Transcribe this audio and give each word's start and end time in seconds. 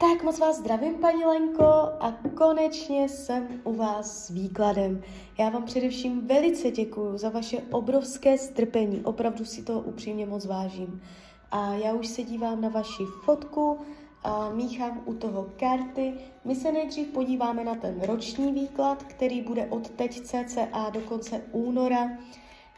Tak 0.00 0.22
moc 0.22 0.38
vás 0.38 0.58
zdravím, 0.58 0.94
paní 0.94 1.24
Lenko, 1.24 1.64
a 2.00 2.12
konečně 2.34 3.08
jsem 3.08 3.48
u 3.64 3.74
vás 3.74 4.26
s 4.26 4.30
výkladem. 4.30 5.02
Já 5.38 5.48
vám 5.48 5.64
především 5.64 6.26
velice 6.26 6.70
děkuji 6.70 7.18
za 7.18 7.28
vaše 7.28 7.56
obrovské 7.70 8.38
strpení, 8.38 9.00
opravdu 9.04 9.44
si 9.44 9.62
to 9.62 9.80
upřímně 9.80 10.26
moc 10.26 10.46
vážím. 10.46 11.02
A 11.50 11.74
já 11.74 11.92
už 11.94 12.06
se 12.08 12.22
dívám 12.22 12.60
na 12.60 12.68
vaši 12.68 13.04
fotku, 13.24 13.78
a 14.22 14.50
míchám 14.50 15.02
u 15.04 15.14
toho 15.14 15.46
karty. 15.56 16.14
My 16.44 16.54
se 16.54 16.72
nejdřív 16.72 17.08
podíváme 17.08 17.64
na 17.64 17.74
ten 17.74 18.00
roční 18.02 18.52
výklad, 18.52 19.02
který 19.02 19.42
bude 19.42 19.66
od 19.66 19.90
teď 19.90 20.20
cca 20.20 20.90
do 20.90 21.00
konce 21.00 21.42
února 21.52 22.10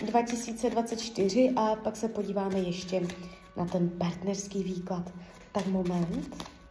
2024 0.07 1.53
a 1.57 1.75
pak 1.75 1.97
se 1.97 2.09
podíváme 2.09 2.59
ještě 2.59 3.07
na 3.57 3.67
ten 3.67 3.89
partnerský 3.89 4.63
výklad. 4.63 5.13
Tak 5.53 5.67
moment. 5.67 6.62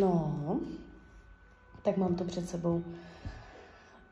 No, 0.00 0.60
tak 1.82 1.96
mám 1.96 2.14
to 2.14 2.24
před 2.24 2.48
sebou. 2.48 2.84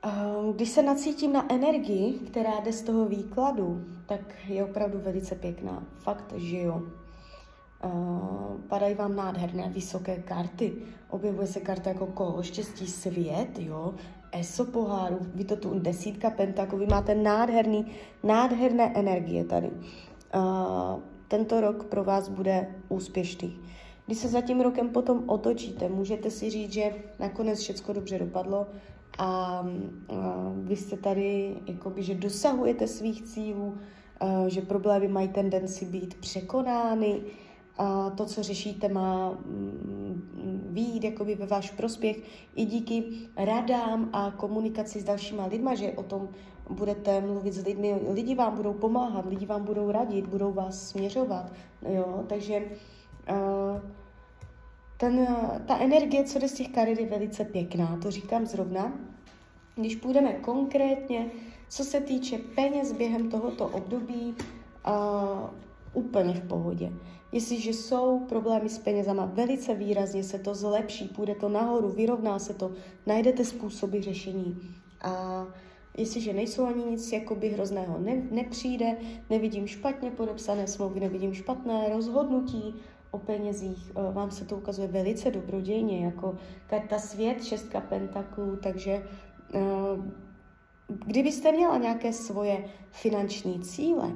Ehm, 0.02 0.52
když 0.52 0.68
se 0.68 0.82
nacítím 0.82 1.32
na 1.32 1.52
energii, 1.52 2.12
která 2.12 2.60
jde 2.60 2.72
z 2.72 2.82
toho 2.82 3.06
výkladu, 3.06 3.84
tak 4.06 4.20
je 4.48 4.64
opravdu 4.64 4.98
velice 4.98 5.34
pěkná. 5.34 5.82
Fakt, 5.94 6.32
že 6.36 6.58
jo. 6.60 6.82
Uh, 7.84 8.60
padají 8.68 8.94
vám 8.94 9.16
nádherné 9.16 9.68
vysoké 9.68 10.16
karty. 10.16 10.72
Objevuje 11.08 11.46
se 11.46 11.60
karta 11.60 11.90
jako 11.90 12.06
kolo 12.06 12.42
štěstí 12.42 12.86
svět, 12.86 13.58
jo, 13.58 13.94
eso 14.32 14.64
poháru, 14.64 15.18
vy 15.34 15.44
to 15.44 15.56
tu 15.56 15.78
desítka 15.78 16.30
pentaklů, 16.30 16.78
vy 16.78 16.86
máte 16.86 17.14
nádherný, 17.14 17.92
nádherné 18.22 18.92
energie 18.94 19.44
tady. 19.44 19.70
Uh, 19.70 21.00
tento 21.28 21.60
rok 21.60 21.84
pro 21.84 22.04
vás 22.04 22.28
bude 22.28 22.74
úspěšný. 22.88 23.58
Když 24.06 24.18
se 24.18 24.28
za 24.28 24.40
tím 24.40 24.60
rokem 24.60 24.88
potom 24.88 25.22
otočíte, 25.26 25.88
můžete 25.88 26.30
si 26.30 26.50
říct, 26.50 26.72
že 26.72 26.94
nakonec 27.18 27.58
všechno 27.58 27.94
dobře 27.94 28.18
dopadlo 28.18 28.66
a, 29.18 29.24
a 29.26 29.64
vy 30.56 30.76
jste 30.76 30.96
tady, 30.96 31.56
jakoby, 31.66 32.02
že 32.02 32.14
dosahujete 32.14 32.86
svých 32.86 33.22
cílů, 33.22 33.78
a, 34.20 34.48
že 34.48 34.60
problémy 34.60 35.08
mají 35.08 35.28
tendenci 35.28 35.84
být 35.84 36.14
překonány, 36.14 37.20
a 37.78 38.10
to, 38.10 38.24
co 38.24 38.42
řešíte, 38.42 38.88
má 38.88 39.30
mm, 39.30 40.68
výjít 40.70 41.04
jakoby 41.04 41.34
ve 41.34 41.46
váš 41.46 41.70
prospěch 41.70 42.16
i 42.54 42.64
díky 42.64 43.04
radám 43.36 44.10
a 44.12 44.30
komunikaci 44.30 45.00
s 45.00 45.04
dalšíma 45.04 45.46
lidma, 45.46 45.74
že 45.74 45.92
o 45.92 46.02
tom 46.02 46.28
budete 46.70 47.20
mluvit 47.20 47.52
s 47.52 47.64
lidmi, 47.64 47.94
lidi 48.10 48.34
vám 48.34 48.56
budou 48.56 48.72
pomáhat, 48.72 49.26
lidi 49.26 49.46
vám 49.46 49.64
budou 49.64 49.90
radit, 49.90 50.26
budou 50.26 50.52
vás 50.52 50.88
směřovat, 50.88 51.52
jo, 51.82 52.24
takže 52.28 52.56
uh, 52.56 52.93
ten, 54.96 55.26
ta 55.66 55.78
energie, 55.78 56.24
co 56.24 56.38
jde 56.38 56.48
z 56.48 56.52
těch 56.52 56.68
karet, 56.68 57.00
je 57.00 57.06
velice 57.06 57.44
pěkná, 57.44 57.98
to 58.02 58.10
říkám 58.10 58.46
zrovna. 58.46 58.92
Když 59.74 59.96
půjdeme 59.96 60.32
konkrétně, 60.32 61.30
co 61.68 61.84
se 61.84 62.00
týče 62.00 62.38
peněz 62.38 62.92
během 62.92 63.30
tohoto 63.30 63.66
období, 63.66 64.34
uh, 64.86 65.50
úplně 65.92 66.34
v 66.34 66.48
pohodě. 66.48 66.92
Jestliže 67.32 67.70
jsou 67.70 68.20
problémy 68.20 68.68
s 68.68 68.78
penězama, 68.78 69.24
velice 69.26 69.74
výrazně 69.74 70.24
se 70.24 70.38
to 70.38 70.54
zlepší, 70.54 71.08
půjde 71.08 71.34
to 71.34 71.48
nahoru, 71.48 71.88
vyrovná 71.88 72.38
se 72.38 72.54
to, 72.54 72.72
najdete 73.06 73.44
způsoby 73.44 74.00
řešení. 74.00 74.56
A 75.02 75.46
jestliže 75.96 76.32
nejsou 76.32 76.66
ani 76.66 76.84
nic 76.84 77.12
jakoby 77.12 77.48
hrozného 77.48 77.98
ne, 77.98 78.22
nepřijde, 78.30 78.96
nevidím 79.30 79.66
špatně 79.66 80.10
podepsané 80.10 80.66
smlouvy, 80.66 81.00
nevidím 81.00 81.34
špatné 81.34 81.88
rozhodnutí 81.88 82.74
o 83.14 83.18
penězích, 83.18 83.92
eh, 83.96 84.12
vám 84.12 84.30
se 84.30 84.44
to 84.44 84.56
ukazuje 84.56 84.88
velice 84.88 85.30
dobrodějně, 85.30 86.04
jako 86.04 86.34
karta 86.66 86.98
svět, 86.98 87.44
šestka 87.44 87.80
pentaklů, 87.80 88.56
takže 88.56 89.02
eh, 89.54 89.60
kdybyste 90.88 91.52
měla 91.52 91.78
nějaké 91.78 92.12
svoje 92.12 92.64
finanční 92.90 93.60
cíle, 93.60 94.12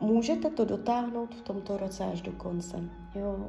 můžete 0.00 0.50
to 0.50 0.64
dotáhnout 0.64 1.34
v 1.34 1.42
tomto 1.42 1.76
roce 1.76 2.04
až 2.04 2.22
do 2.22 2.32
konce. 2.32 2.90
Jo. 3.14 3.48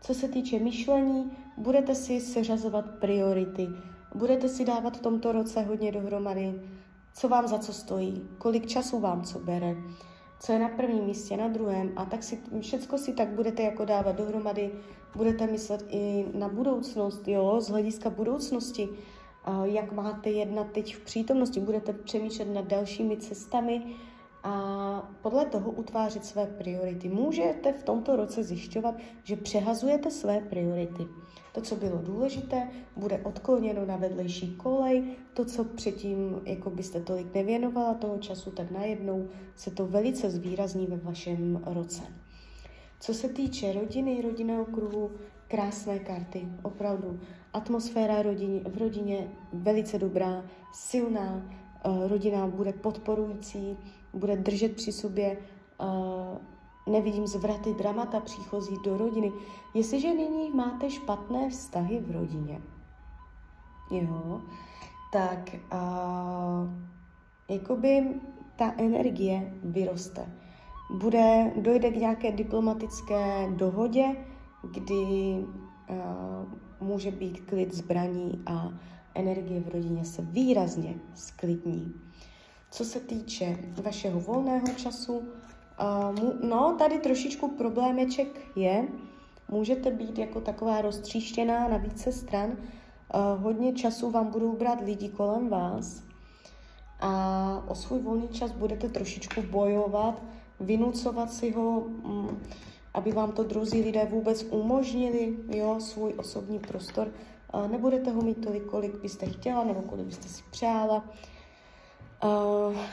Co 0.00 0.14
se 0.14 0.28
týče 0.28 0.58
myšlení, 0.58 1.30
budete 1.56 1.94
si 1.94 2.20
seřazovat 2.20 2.84
priority, 3.00 3.68
budete 4.14 4.48
si 4.48 4.64
dávat 4.64 4.96
v 4.96 5.00
tomto 5.00 5.32
roce 5.32 5.62
hodně 5.62 5.92
dohromady, 5.92 6.60
co 7.14 7.28
vám 7.28 7.48
za 7.48 7.58
co 7.58 7.72
stojí, 7.72 8.22
kolik 8.38 8.66
času 8.66 9.00
vám 9.00 9.22
co 9.22 9.38
bere, 9.38 9.76
co 10.40 10.52
je 10.52 10.58
na 10.58 10.68
prvním 10.68 11.04
místě, 11.04 11.36
na 11.36 11.48
druhém 11.48 11.92
a 11.96 12.04
tak 12.04 12.22
si 12.22 12.38
všecko 12.60 12.98
si 12.98 13.12
tak 13.12 13.28
budete 13.28 13.62
jako 13.62 13.84
dávat 13.84 14.16
dohromady, 14.16 14.70
budete 15.16 15.46
myslet 15.46 15.84
i 15.88 16.26
na 16.34 16.48
budoucnost, 16.48 17.28
jo, 17.28 17.60
z 17.60 17.68
hlediska 17.68 18.10
budoucnosti, 18.10 18.88
jak 19.64 19.92
máte 19.92 20.30
jednat 20.30 20.66
teď 20.72 20.96
v 20.96 21.00
přítomnosti, 21.00 21.60
budete 21.60 21.92
přemýšlet 21.92 22.54
nad 22.54 22.64
dalšími 22.64 23.16
cestami, 23.16 23.82
a 24.42 25.12
podle 25.22 25.44
toho 25.44 25.70
utvářet 25.70 26.24
své 26.24 26.46
priority. 26.46 27.08
Můžete 27.08 27.72
v 27.72 27.82
tomto 27.82 28.16
roce 28.16 28.42
zjišťovat, 28.42 28.94
že 29.22 29.36
přehazujete 29.36 30.10
své 30.10 30.40
priority. 30.40 31.06
To, 31.52 31.60
co 31.60 31.76
bylo 31.76 31.98
důležité, 31.98 32.68
bude 32.96 33.18
odkloněno 33.18 33.86
na 33.86 33.96
vedlejší 33.96 34.56
kolej. 34.56 35.16
To, 35.34 35.44
co 35.44 35.64
předtím 35.64 36.40
jako 36.44 36.70
byste 36.70 37.00
tolik 37.00 37.34
nevěnovala 37.34 37.94
toho 37.94 38.18
času, 38.18 38.50
tak 38.50 38.70
najednou 38.70 39.28
se 39.56 39.70
to 39.70 39.86
velice 39.86 40.30
zvýrazní 40.30 40.86
ve 40.86 40.96
vašem 40.96 41.62
roce. 41.66 42.02
Co 43.00 43.14
se 43.14 43.28
týče 43.28 43.72
rodiny, 43.72 44.22
rodinného 44.22 44.64
kruhu, 44.64 45.10
krásné 45.48 45.98
karty, 45.98 46.48
opravdu. 46.62 47.20
Atmosféra 47.52 48.22
rodin, 48.22 48.60
v 48.68 48.78
rodině 48.78 49.28
velice 49.52 49.98
dobrá, 49.98 50.44
silná, 50.72 51.50
eh, 51.84 52.08
rodina 52.08 52.46
bude 52.46 52.72
podporující, 52.72 53.76
bude 54.12 54.36
držet 54.36 54.76
při 54.76 54.92
sobě, 54.92 55.36
uh, 55.80 56.92
nevidím 56.92 57.26
zvraty, 57.26 57.74
dramata 57.74 58.20
příchozí 58.20 58.76
do 58.84 58.98
rodiny. 58.98 59.32
Jestliže 59.74 60.14
nyní 60.14 60.50
máte 60.50 60.90
špatné 60.90 61.50
vztahy 61.50 62.00
v 62.00 62.10
rodině, 62.10 62.60
jo, 63.90 64.40
tak 65.12 65.56
uh, 65.72 66.68
jakoby 67.48 68.20
ta 68.56 68.74
energie 68.76 69.54
vyroste. 69.62 70.32
Bude, 70.98 71.52
dojde 71.56 71.90
k 71.90 71.96
nějaké 71.96 72.32
diplomatické 72.32 73.50
dohodě, 73.50 74.16
kdy 74.72 75.36
uh, 75.90 76.88
může 76.88 77.10
být 77.10 77.40
klid 77.40 77.74
zbraní 77.74 78.42
a 78.46 78.68
energie 79.14 79.60
v 79.60 79.68
rodině 79.68 80.04
se 80.04 80.22
výrazně 80.22 80.94
sklidní. 81.14 81.94
Co 82.70 82.84
se 82.84 83.00
týče 83.00 83.58
vašeho 83.82 84.20
volného 84.20 84.66
času, 84.76 85.22
no, 86.42 86.76
tady 86.78 86.98
trošičku 86.98 87.48
problémeček 87.48 88.40
je, 88.56 88.88
můžete 89.48 89.90
být 89.90 90.18
jako 90.18 90.40
taková 90.40 90.80
roztříštěná 90.80 91.68
na 91.68 91.76
více 91.76 92.12
stran, 92.12 92.56
hodně 93.36 93.72
času 93.72 94.10
vám 94.10 94.26
budou 94.26 94.56
brát 94.56 94.80
lidi 94.80 95.08
kolem 95.08 95.48
vás 95.48 96.02
a 97.00 97.64
o 97.68 97.74
svůj 97.74 97.98
volný 97.98 98.28
čas 98.28 98.52
budete 98.52 98.88
trošičku 98.88 99.42
bojovat, 99.42 100.22
vynucovat 100.60 101.32
si 101.32 101.50
ho, 101.50 101.80
um, 101.80 102.40
aby 102.94 103.12
vám 103.12 103.32
to 103.32 103.44
druzí 103.44 103.82
lidé 103.82 104.04
vůbec 104.04 104.42
umožnili, 104.50 105.36
jo, 105.48 105.76
svůj 105.80 106.14
osobní 106.16 106.58
prostor. 106.58 107.08
Nebudete 107.70 108.10
ho 108.10 108.22
mít 108.22 108.44
tolik, 108.44 108.64
kolik 108.64 109.02
byste 109.02 109.26
chtěla 109.26 109.64
nebo 109.64 109.82
kolik 109.82 110.06
byste 110.06 110.28
si 110.28 110.42
přála. 110.50 111.04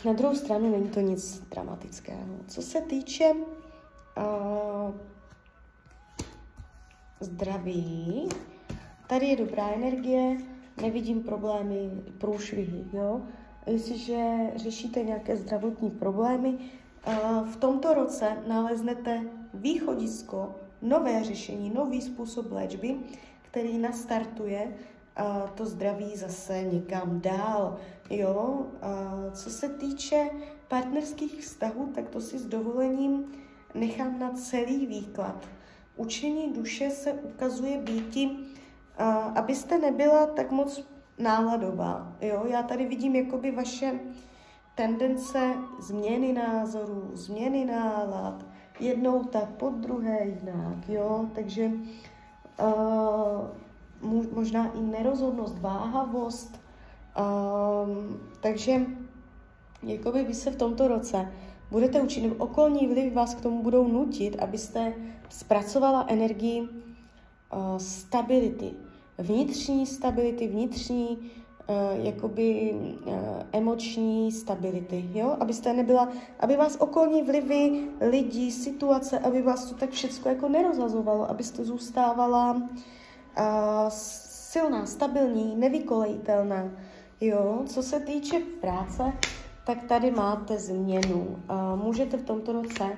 Na 0.05 0.13
druhou 0.13 0.35
stranu 0.35 0.71
není 0.71 0.89
to 0.89 0.99
nic 0.99 1.39
dramatického. 1.39 2.35
Co 2.47 2.61
se 2.61 2.81
týče 2.81 3.33
uh, 3.33 4.95
zdraví, 7.19 8.29
tady 9.07 9.25
je 9.25 9.35
dobrá 9.35 9.69
energie, 9.69 10.37
nevidím 10.81 11.23
problémy, 11.23 11.91
průšvihy, 12.17 12.83
jo. 12.93 13.21
Jestliže 13.65 14.35
řešíte 14.55 15.03
nějaké 15.03 15.37
zdravotní 15.37 15.91
problémy, 15.91 16.57
v 17.51 17.55
tomto 17.55 17.93
roce 17.93 18.37
naleznete 18.47 19.21
východisko, 19.53 20.55
nové 20.81 21.23
řešení, 21.23 21.69
nový 21.69 22.01
způsob 22.01 22.51
léčby, 22.51 22.95
který 23.41 23.77
nastartuje 23.77 24.73
to 25.55 25.65
zdraví 25.65 26.15
zase 26.15 26.63
někam 26.63 27.21
dál. 27.21 27.77
Jo? 28.09 28.65
Co 29.31 29.49
se 29.49 29.69
týče 29.69 30.29
partnerských 30.67 31.41
vztahů, 31.41 31.91
tak 31.95 32.09
to 32.09 32.21
si 32.21 32.39
s 32.39 32.45
dovolením 32.45 33.25
nechám 33.75 34.19
na 34.19 34.31
celý 34.31 34.87
výklad. 34.87 35.47
Učení 35.95 36.53
duše 36.53 36.89
se 36.89 37.13
ukazuje 37.13 37.77
býti, 37.77 38.37
abyste 39.35 39.79
nebyla 39.79 40.25
tak 40.25 40.51
moc 40.51 40.87
náladová. 41.17 42.15
Jo? 42.21 42.45
Já 42.47 42.63
tady 42.63 42.85
vidím 42.85 43.15
jakoby 43.15 43.51
vaše 43.51 43.99
tendence 44.75 45.53
změny 45.79 46.33
názorů, 46.33 47.09
změny 47.13 47.65
nálad, 47.65 48.45
jednou 48.79 49.23
tak, 49.23 49.49
pod 49.49 49.73
druhé 49.73 50.25
jinak, 50.25 50.89
jo, 50.89 51.29
takže 51.35 51.65
uh, 51.65 53.47
možná 54.01 54.71
i 54.73 54.81
nerozhodnost, 54.81 55.59
váhavost, 55.59 56.61
um, 57.17 58.19
takže 58.39 58.81
jakoby 59.83 60.23
vy 60.23 60.33
se 60.33 60.51
v 60.51 60.55
tomto 60.55 60.87
roce 60.87 61.31
budete 61.71 62.01
učit, 62.01 62.21
nebo 62.21 62.35
okolní 62.35 62.87
vliv 62.87 63.13
vás 63.13 63.35
k 63.35 63.41
tomu 63.41 63.63
budou 63.63 63.87
nutit, 63.87 64.39
abyste 64.39 64.93
zpracovala 65.29 66.05
energii 66.07 66.61
uh, 66.61 67.77
stability, 67.77 68.71
vnitřní 69.17 69.85
stability, 69.85 70.47
vnitřní 70.47 71.17
uh, 71.17 72.05
jakoby 72.05 72.75
uh, 73.05 73.13
emoční 73.51 74.31
stability, 74.31 75.09
jo? 75.13 75.37
Abyste 75.39 75.73
nebyla, 75.73 76.09
aby 76.39 76.55
vás 76.55 76.77
okolní 76.79 77.23
vlivy, 77.23 77.87
lidi, 78.09 78.51
situace, 78.51 79.19
aby 79.19 79.41
vás 79.41 79.65
to 79.65 79.75
tak 79.75 79.89
všechno 79.89 80.31
jako 80.31 80.49
nerozhazovalo, 80.49 81.29
abyste 81.29 81.63
zůstávala 81.63 82.51
uh, 82.51 82.61
silná, 83.89 84.85
stabilní, 84.85 85.55
nevykolejitelná, 85.55 86.71
jo? 87.21 87.63
Co 87.65 87.83
se 87.83 87.99
týče 87.99 88.39
práce, 88.61 89.03
tak 89.65 89.83
tady 89.83 90.11
máte 90.11 90.57
změnu. 90.57 91.19
Uh, 91.19 91.83
můžete 91.83 92.17
v 92.17 92.23
tomto 92.23 92.51
roce 92.51 92.97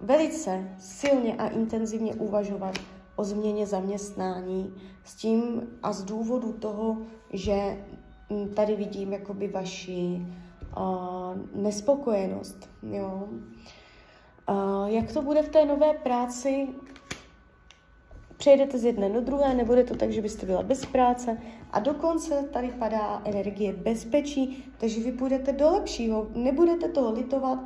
velice 0.00 0.68
silně 0.78 1.34
a 1.36 1.48
intenzivně 1.48 2.14
uvažovat 2.14 2.74
o 3.16 3.24
změně 3.24 3.66
zaměstnání 3.66 4.74
s 5.04 5.14
tím 5.14 5.62
a 5.82 5.92
z 5.92 6.04
důvodu 6.04 6.52
toho, 6.52 6.98
že 7.32 7.84
tady 8.54 8.76
vidím 8.76 9.12
jakoby 9.12 9.48
vaši 9.48 10.26
uh, 10.76 11.62
nespokojenost. 11.62 12.70
Jo. 12.82 13.28
Uh, 14.48 14.86
jak 14.86 15.12
to 15.12 15.22
bude 15.22 15.42
v 15.42 15.48
té 15.48 15.64
nové 15.64 15.94
práci? 15.94 16.68
Přejdete 18.36 18.78
z 18.78 18.84
jedné 18.84 19.10
do 19.10 19.20
druhé, 19.20 19.54
nebude 19.54 19.84
to 19.84 19.96
tak, 19.96 20.12
že 20.12 20.22
byste 20.22 20.46
byla 20.46 20.62
bez 20.62 20.86
práce 20.86 21.38
a 21.70 21.80
dokonce 21.80 22.48
tady 22.52 22.68
padá 22.68 23.22
energie 23.24 23.72
bezpečí, 23.72 24.72
takže 24.78 25.00
vy 25.00 25.12
půjdete 25.12 25.52
do 25.52 25.70
lepšího, 25.70 26.28
nebudete 26.34 26.88
toho 26.88 27.12
litovat, 27.12 27.58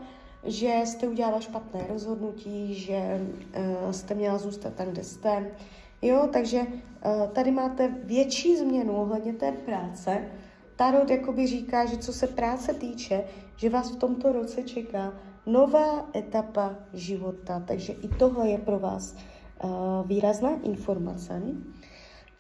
že 0.45 0.75
jste 0.85 1.09
udělala 1.09 1.41
špatné 1.41 1.85
rozhodnutí, 1.89 2.75
že 2.75 3.21
uh, 3.85 3.91
jste 3.91 4.15
měla 4.15 4.39
zůstat 4.39 4.75
tam, 4.75 4.87
kde 4.87 5.05
jste. 5.05 5.51
Jo, 6.03 6.29
takže 6.33 6.61
uh, 6.61 7.29
tady 7.33 7.51
máte 7.51 7.95
větší 8.05 8.57
změnu 8.57 8.97
ohledně 8.97 9.33
té 9.33 9.53
práce. 9.53 10.29
Tarot 10.77 11.11
jakoby 11.11 11.47
říká, 11.47 11.87
že 11.87 11.97
co 11.97 12.13
se 12.13 12.27
práce 12.27 12.75
týče, 12.75 13.25
že 13.57 13.71
vás 13.71 13.91
v 13.91 13.97
tomto 13.97 14.33
roce 14.33 14.63
čeká 14.63 15.13
nová 15.47 16.09
etapa 16.17 16.75
života, 16.93 17.63
takže 17.67 17.93
i 17.93 18.09
tohle 18.09 18.49
je 18.49 18.59
pro 18.59 18.79
vás 18.79 19.13
uh, 19.13 19.21
výrazná 20.05 20.51
informace. 20.63 21.43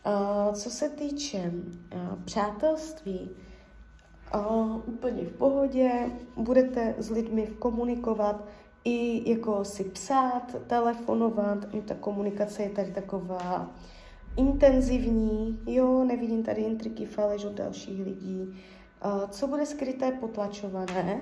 Uh, 0.06 0.54
co 0.54 0.70
se 0.70 0.88
týče 0.88 1.52
uh, 1.52 2.00
přátelství, 2.24 3.30
úplně 4.86 5.24
v 5.24 5.32
pohodě, 5.32 5.90
budete 6.36 6.94
s 6.98 7.10
lidmi 7.10 7.46
komunikovat, 7.58 8.44
i 8.84 9.30
jako 9.30 9.64
si 9.64 9.84
psát, 9.84 10.56
telefonovat, 10.66 11.58
ta 11.84 11.94
komunikace 11.94 12.62
je 12.62 12.70
tady 12.70 12.90
taková 12.90 13.70
intenzivní, 14.36 15.60
jo, 15.66 16.04
nevidím 16.04 16.42
tady 16.42 16.62
intriky, 16.62 17.06
faleš 17.06 17.44
od 17.44 17.52
dalších 17.52 18.04
lidí. 18.04 18.54
Co 19.28 19.46
bude 19.46 19.66
skryté, 19.66 20.12
potlačované, 20.12 21.20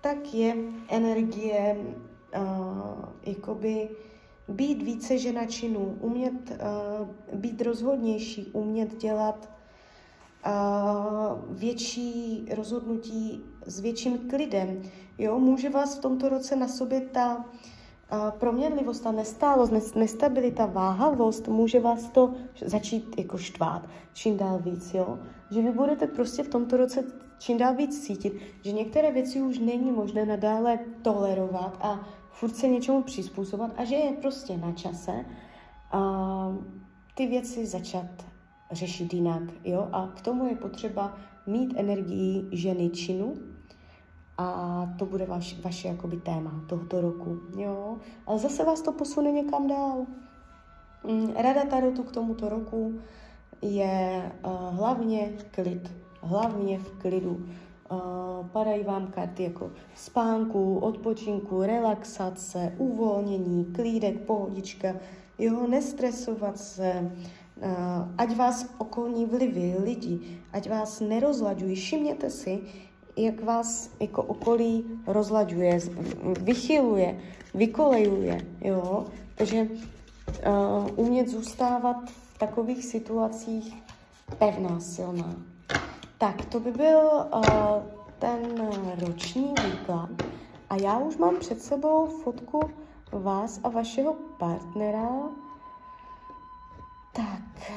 tak 0.00 0.34
je 0.34 0.56
energie 0.88 1.76
jakoby 3.22 3.88
být 4.48 4.82
více 4.82 5.18
žena 5.18 5.46
činů, 5.46 5.98
umět 6.00 6.50
uh, 6.50 7.38
být 7.38 7.62
rozhodnější, 7.62 8.50
umět 8.52 8.96
dělat 8.96 9.50
větší 11.50 12.46
rozhodnutí 12.56 13.44
s 13.66 13.80
větším 13.80 14.18
klidem. 14.18 14.82
Jo, 15.18 15.38
může 15.38 15.70
vás 15.70 15.98
v 15.98 16.00
tomto 16.00 16.28
roce 16.28 16.56
na 16.56 16.68
sobě 16.68 17.00
ta 17.00 17.44
a 18.10 18.30
proměnlivost, 18.30 19.02
ta 19.02 19.12
nestálost, 19.12 19.72
nestabilita, 19.94 20.66
váhavost, 20.66 21.48
může 21.48 21.80
vás 21.80 22.08
to 22.10 22.34
začít 22.64 23.18
jako 23.18 23.38
štvát 23.38 23.82
čím 24.12 24.36
dál 24.36 24.58
víc, 24.58 24.94
jo? 24.94 25.18
Že 25.50 25.62
vy 25.62 25.70
budete 25.70 26.06
prostě 26.06 26.42
v 26.42 26.48
tomto 26.48 26.76
roce 26.76 27.04
čím 27.38 27.58
dál 27.58 27.74
víc 27.74 28.06
cítit, 28.06 28.32
že 28.64 28.72
některé 28.72 29.12
věci 29.12 29.40
už 29.42 29.58
není 29.58 29.92
možné 29.92 30.26
nadále 30.26 30.78
tolerovat 31.02 31.78
a 31.80 32.08
furt 32.40 32.56
se 32.56 32.68
něčemu 32.68 33.02
přizpůsobovat 33.02 33.72
a 33.76 33.84
že 33.84 33.94
je 33.94 34.12
prostě 34.12 34.56
na 34.56 34.72
čase 34.72 35.24
a 35.92 36.02
ty 37.14 37.26
věci 37.26 37.66
začat 37.66 38.06
řešit 38.72 39.14
jinak. 39.14 39.42
Jo? 39.64 39.88
A 39.92 40.06
k 40.06 40.20
tomu 40.20 40.46
je 40.46 40.56
potřeba 40.56 41.16
mít 41.46 41.74
energii 41.76 42.48
ženy 42.52 42.90
činu 42.90 43.34
a 44.38 44.86
to 44.98 45.06
bude 45.06 45.26
vaš, 45.26 45.60
vaše 45.60 45.88
jakoby 45.88 46.16
téma 46.16 46.64
tohoto 46.68 47.00
roku. 47.00 47.40
Jo? 47.56 47.98
Ale 48.26 48.38
zase 48.38 48.64
vás 48.64 48.82
to 48.82 48.92
posune 48.92 49.32
někam 49.32 49.68
dál. 49.68 50.06
Mm, 51.04 51.32
Rada 51.36 51.64
Tarotu 51.64 52.02
k 52.02 52.12
tomuto 52.12 52.48
roku 52.48 53.00
je 53.62 54.32
uh, 54.44 54.76
hlavně 54.76 55.32
klid. 55.50 55.92
Hlavně 56.22 56.78
v 56.78 56.98
klidu. 56.98 57.46
Padají 58.52 58.84
vám 58.84 59.06
karty 59.06 59.42
jako 59.42 59.70
spánku, 59.94 60.78
odpočinku, 60.78 61.62
relaxace, 61.62 62.72
uvolnění, 62.78 63.64
klídek, 63.64 64.20
pohodička, 64.20 64.96
jo, 65.38 65.66
nestresovat 65.66 66.58
se, 66.58 67.12
ať 68.18 68.36
vás 68.36 68.66
okolní 68.78 69.26
vlivy, 69.26 69.76
lidi, 69.84 70.40
ať 70.52 70.70
vás 70.70 71.00
nerozlaďují. 71.00 71.76
Všimněte 71.76 72.30
si, 72.30 72.60
jak 73.16 73.42
vás 73.44 73.90
jako 74.00 74.22
okolí 74.22 74.84
rozlaďuje, 75.06 75.78
vychyluje, 76.40 77.20
vykolejuje, 77.54 78.46
jo. 78.60 79.06
Takže 79.34 79.62
uh, 79.62 81.06
umět 81.06 81.28
zůstávat 81.28 82.10
v 82.10 82.38
takových 82.38 82.84
situacích 82.84 83.82
pevná, 84.38 84.80
silná. 84.80 85.49
Tak, 86.20 86.44
to 86.44 86.60
by 86.60 86.72
byl 86.72 87.00
uh, 87.34 87.42
ten 88.18 88.70
roční 89.00 89.54
výklad. 89.64 90.10
A 90.70 90.76
já 90.76 90.98
už 90.98 91.16
mám 91.16 91.38
před 91.38 91.62
sebou 91.62 92.22
fotku 92.22 92.60
vás 93.12 93.60
a 93.64 93.68
vašeho 93.68 94.14
partnera, 94.38 95.08
tak. 97.12 97.72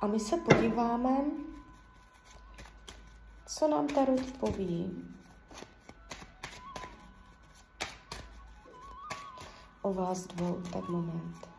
A 0.00 0.06
my 0.06 0.20
se 0.20 0.36
podíváme, 0.36 1.16
co 3.46 3.68
nám 3.68 3.86
Tarot 3.86 4.32
poví 4.40 5.04
o 9.82 9.92
vás 9.94 10.26
dvou. 10.26 10.62
Tak 10.72 10.88
moment. 10.88 11.57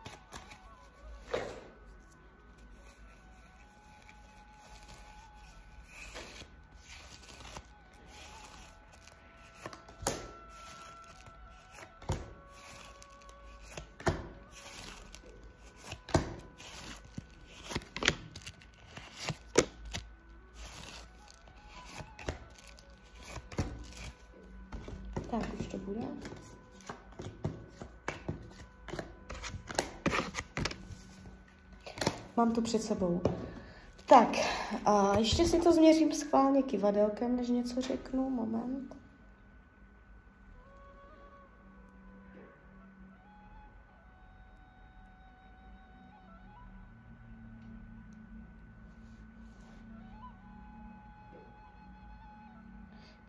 Mám 32.36 32.52
to 32.52 32.62
před 32.62 32.82
sebou. 32.82 33.20
Tak, 34.06 34.28
a 34.84 35.18
ještě 35.18 35.44
si 35.44 35.60
to 35.60 35.72
změřím 35.72 36.12
schválně 36.12 36.62
kivadelkem, 36.62 37.36
než 37.36 37.48
něco 37.48 37.80
řeknu. 37.80 38.30
Moment. 38.30 38.96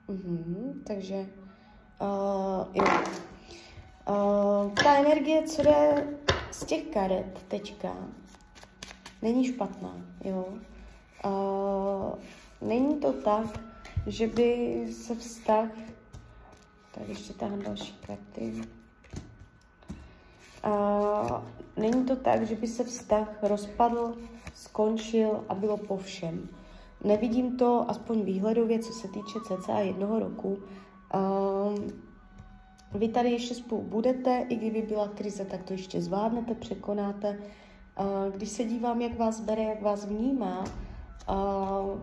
Mm-hmm, 0.10 0.84
takže 0.84 1.16
uh, 2.02 2.68
jo. 2.74 2.86
Uh, 4.10 4.74
ta 4.74 4.96
energie, 4.96 5.44
co 5.44 5.64
jde 5.64 6.08
z 6.52 6.66
těch 6.66 6.84
karet 6.84 7.46
teďka, 7.48 7.96
není 9.22 9.46
špatná, 9.48 9.96
jo. 10.24 10.46
Uh, 11.26 12.14
není 12.70 13.00
to 13.00 13.14
tak, 13.14 13.60
že 14.08 14.28
by 14.28 14.84
se 14.92 15.16
vztah, 15.16 15.70
tak 16.92 17.10
ještě 17.10 17.34
tam 17.34 17.62
další 17.62 17.94
karty. 18.08 18.54
Uh, 20.66 21.42
není 21.78 22.06
to 22.06 22.16
tak, 22.16 22.48
že 22.48 22.56
by 22.56 22.68
se 22.68 22.84
vztah 22.84 23.44
rozpadl, 23.44 24.18
skončil 24.56 25.44
a 25.50 25.56
bylo 25.56 25.78
po 25.78 25.98
všem. 25.98 26.50
Nevidím 27.04 27.58
to 27.58 27.86
aspoň 27.90 28.22
výhledově, 28.22 28.80
co 28.80 28.94
se 28.94 29.08
týče 29.08 29.40
cca 29.48 29.80
jednoho 29.80 30.20
roku. 30.20 30.58
Um, 31.14 32.02
vy 32.94 33.10
tady 33.10 33.32
ještě 33.32 33.56
spolu 33.56 33.82
budete, 33.82 34.46
i 34.50 34.56
kdyby 34.56 34.82
byla 34.82 35.08
krize, 35.08 35.46
tak 35.46 35.64
to 35.64 35.74
ještě 35.74 36.02
zvládnete, 36.02 36.56
překonáte. 36.56 37.38
Uh, 38.02 38.34
když 38.36 38.50
se 38.50 38.64
dívám, 38.64 39.02
jak 39.02 39.18
vás 39.18 39.40
bere, 39.40 39.64
jak 39.64 39.82
vás 39.82 40.06
vnímá, 40.06 40.64
uh, 41.30 42.00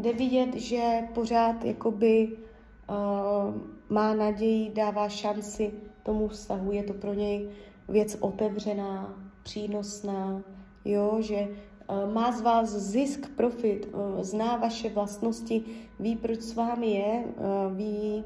jde 0.00 0.12
vidět, 0.12 0.54
že 0.54 1.00
pořád 1.14 1.64
jakoby 1.64 2.28
uh, 2.28 3.54
má 3.88 4.14
naději, 4.14 4.70
dává 4.70 5.08
šanci 5.08 5.72
tomu 6.02 6.28
vztahu, 6.28 6.72
je 6.72 6.82
to 6.82 6.92
pro 6.92 7.14
něj 7.14 7.50
věc 7.88 8.16
otevřená, 8.20 9.14
přínosná, 9.42 10.42
jo, 10.84 11.16
že 11.20 11.48
Eh, 11.90 12.06
má 12.06 12.32
z 12.32 12.40
vás 12.40 12.68
zisk, 12.70 13.30
profit, 13.36 13.88
eh, 13.88 14.24
zná 14.24 14.56
vaše 14.56 14.88
vlastnosti, 14.88 15.64
ví, 16.00 16.16
proč 16.16 16.40
s 16.40 16.54
vámi 16.54 16.90
je, 16.90 17.24
eh, 17.24 17.74
ví 17.74 18.24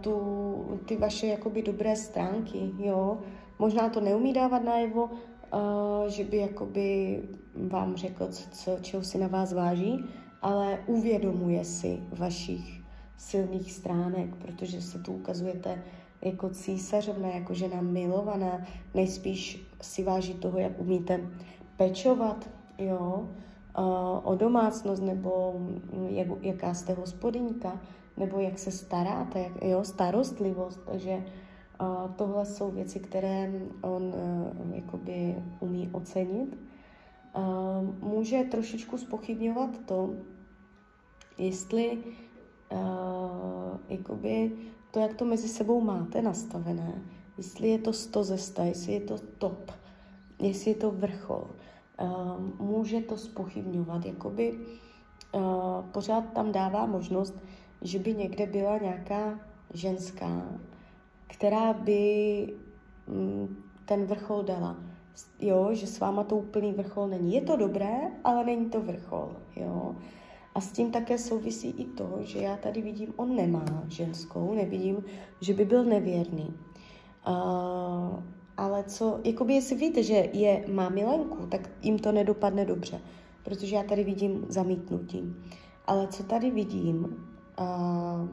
tu, 0.00 0.14
ty 0.86 0.96
vaše 0.96 1.26
jakoby 1.26 1.62
dobré 1.62 1.96
stránky, 1.96 2.70
jo. 2.78 3.18
Možná 3.58 3.88
to 3.88 4.00
neumí 4.00 4.32
dávat 4.32 4.64
najevo, 4.64 5.10
že 6.06 6.24
by 6.24 6.36
jakoby 6.36 7.22
vám 7.68 7.96
řekl, 7.96 8.26
co, 8.28 8.50
co, 8.50 8.78
čeho 8.80 9.02
si 9.02 9.18
na 9.18 9.26
vás 9.26 9.52
váží, 9.52 10.04
ale 10.42 10.78
uvědomuje 10.86 11.64
si 11.64 12.02
vašich 12.18 12.80
silných 13.16 13.72
stránek, 13.72 14.36
protože 14.36 14.82
se 14.82 14.98
tu 14.98 15.12
ukazujete 15.12 15.82
jako 16.22 16.50
císařovna, 16.50 17.28
jako 17.28 17.54
žena 17.54 17.80
milovaná, 17.80 18.66
nejspíš 18.94 19.66
si 19.82 20.04
váží 20.04 20.34
toho, 20.34 20.58
jak 20.58 20.80
umíte 20.80 21.20
pečovat, 21.76 22.50
jo, 22.78 23.28
o 24.22 24.34
domácnost, 24.34 25.02
nebo 25.02 25.54
jak, 26.08 26.26
jaká 26.40 26.74
jste 26.74 26.92
hospodyňka, 26.92 27.80
nebo 28.16 28.40
jak 28.40 28.58
se 28.58 28.70
staráte, 28.70 29.44
jo, 29.62 29.84
starostlivost, 29.84 30.80
takže 30.86 31.24
uh, 31.80 32.14
tohle 32.16 32.46
jsou 32.46 32.70
věci, 32.70 33.00
které 33.00 33.52
on 33.80 34.02
uh, 34.02 34.74
jakoby 34.74 35.36
umí 35.60 35.90
ocenit. 35.92 36.58
Uh, 37.36 38.08
může 38.08 38.44
trošičku 38.44 38.98
spochybňovat 38.98 39.70
to, 39.86 40.14
jestli 41.38 41.98
uh, 42.72 43.78
jakoby 43.88 44.52
to, 44.90 45.00
jak 45.00 45.14
to 45.14 45.24
mezi 45.24 45.48
sebou 45.48 45.80
máte 45.80 46.22
nastavené, 46.22 47.02
jestli 47.36 47.68
je 47.68 47.78
to 47.78 47.92
100 47.92 48.24
ze 48.24 48.38
100, 48.38 48.62
jestli 48.62 48.92
je 48.92 49.00
to 49.00 49.18
top, 49.38 49.72
jestli 50.38 50.70
je 50.70 50.74
to 50.74 50.90
vrchol. 50.90 51.50
Ehm, 51.98 52.52
může 52.58 53.00
to 53.00 53.16
spochybňovat. 53.16 54.06
Jakoby 54.06 54.58
pořád 55.92 56.32
tam 56.32 56.52
dává 56.52 56.86
možnost, 56.86 57.34
že 57.82 57.98
by 57.98 58.14
někde 58.14 58.46
byla 58.46 58.78
nějaká 58.78 59.40
ženská, 59.74 60.42
která 61.28 61.72
by 61.72 62.54
um, 63.06 63.56
ten 63.84 64.04
vrchol 64.04 64.42
dala. 64.42 64.76
Jo, 65.40 65.68
že 65.72 65.86
s 65.86 66.00
váma 66.00 66.24
to 66.24 66.36
úplný 66.36 66.72
vrchol 66.72 67.08
není. 67.08 67.34
Je 67.34 67.40
to 67.40 67.56
dobré, 67.56 67.96
ale 68.24 68.44
není 68.44 68.70
to 68.70 68.80
vrchol. 68.80 69.36
Jo. 69.56 69.96
A 70.54 70.60
s 70.60 70.72
tím 70.72 70.90
také 70.90 71.18
souvisí 71.18 71.70
i 71.70 71.84
to, 71.84 72.18
že 72.20 72.38
já 72.38 72.56
tady 72.56 72.82
vidím, 72.82 73.14
on 73.16 73.36
nemá 73.36 73.64
ženskou, 73.88 74.54
nevidím, 74.54 75.04
že 75.40 75.54
by 75.54 75.64
byl 75.64 75.84
nevěrný. 75.84 76.54
Uh, 77.28 78.22
ale 78.56 78.84
co, 78.84 79.20
jakoby 79.24 79.54
jestli 79.54 79.76
víte, 79.76 80.02
že 80.02 80.28
je, 80.32 80.64
má 80.68 80.88
milenku, 80.88 81.46
tak 81.46 81.70
jim 81.82 81.98
to 81.98 82.12
nedopadne 82.12 82.64
dobře, 82.64 83.00
protože 83.42 83.76
já 83.76 83.82
tady 83.82 84.04
vidím 84.04 84.46
zamítnutí. 84.48 85.34
Ale 85.86 86.08
co 86.08 86.22
tady 86.22 86.50
vidím, 86.50 87.26
uh, 87.60 88.28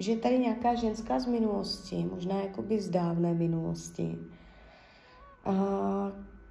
že 0.00 0.12
je 0.12 0.18
tady 0.18 0.38
nějaká 0.38 0.74
ženská 0.74 1.20
z 1.20 1.26
minulosti, 1.26 2.08
možná 2.10 2.40
jakoby 2.40 2.80
z 2.80 2.90
dávné 2.90 3.34
minulosti, 3.34 4.18
uh, 5.46 5.54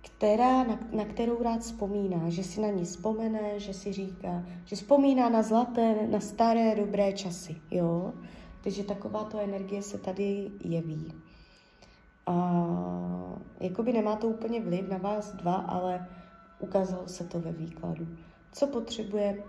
která, 0.02 0.64
na, 0.64 0.80
na 0.92 1.06
kterou 1.06 1.44
rád 1.44 1.62
vzpomíná, 1.62 2.30
že 2.30 2.44
si 2.44 2.62
na 2.62 2.68
ní 2.68 2.86
vzpomene, 2.86 3.60
že 3.60 3.74
si 3.74 3.94
říká, 3.94 4.44
že 4.66 4.76
vzpomíná 4.76 5.30
na 5.30 5.42
zlaté, 5.42 6.08
na 6.08 6.20
staré 6.20 6.76
dobré 6.76 7.14
časy, 7.14 7.56
jo. 7.72 8.14
Takže 8.64 8.84
takováto 8.84 9.40
energie 9.40 9.82
se 9.82 9.98
tady 9.98 10.52
jeví. 10.64 11.14
A 12.26 12.66
jakoby 13.60 13.94
nemá 13.94 14.16
to 14.16 14.28
úplně 14.28 14.62
vliv 14.62 14.90
na 14.90 14.98
vás 14.98 15.34
dva, 15.34 15.54
ale 15.54 16.08
ukázalo 16.60 17.08
se 17.08 17.24
to 17.24 17.40
ve 17.40 17.52
výkladu. 17.52 18.08
Co 18.52 18.68
potřebuje? 18.68 19.44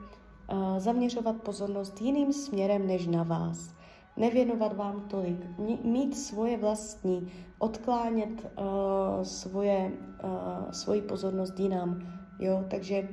Zaměřovat 0.79 1.43
pozornost 1.43 2.01
jiným 2.01 2.33
směrem 2.33 2.87
než 2.87 3.07
na 3.07 3.23
vás. 3.23 3.75
Nevěnovat 4.21 4.77
vám 4.77 5.01
tolik, 5.01 5.59
mít 5.85 6.19
svoje 6.19 6.59
vlastní, 6.59 7.33
odklánět 7.59 8.29
uh, 8.31 9.23
svoje, 9.23 9.93
uh, 10.25 10.71
svoji 10.71 11.03
pozornost 11.03 11.61
jinam. 11.61 11.99
Jo? 12.39 12.65
Takže 12.71 13.09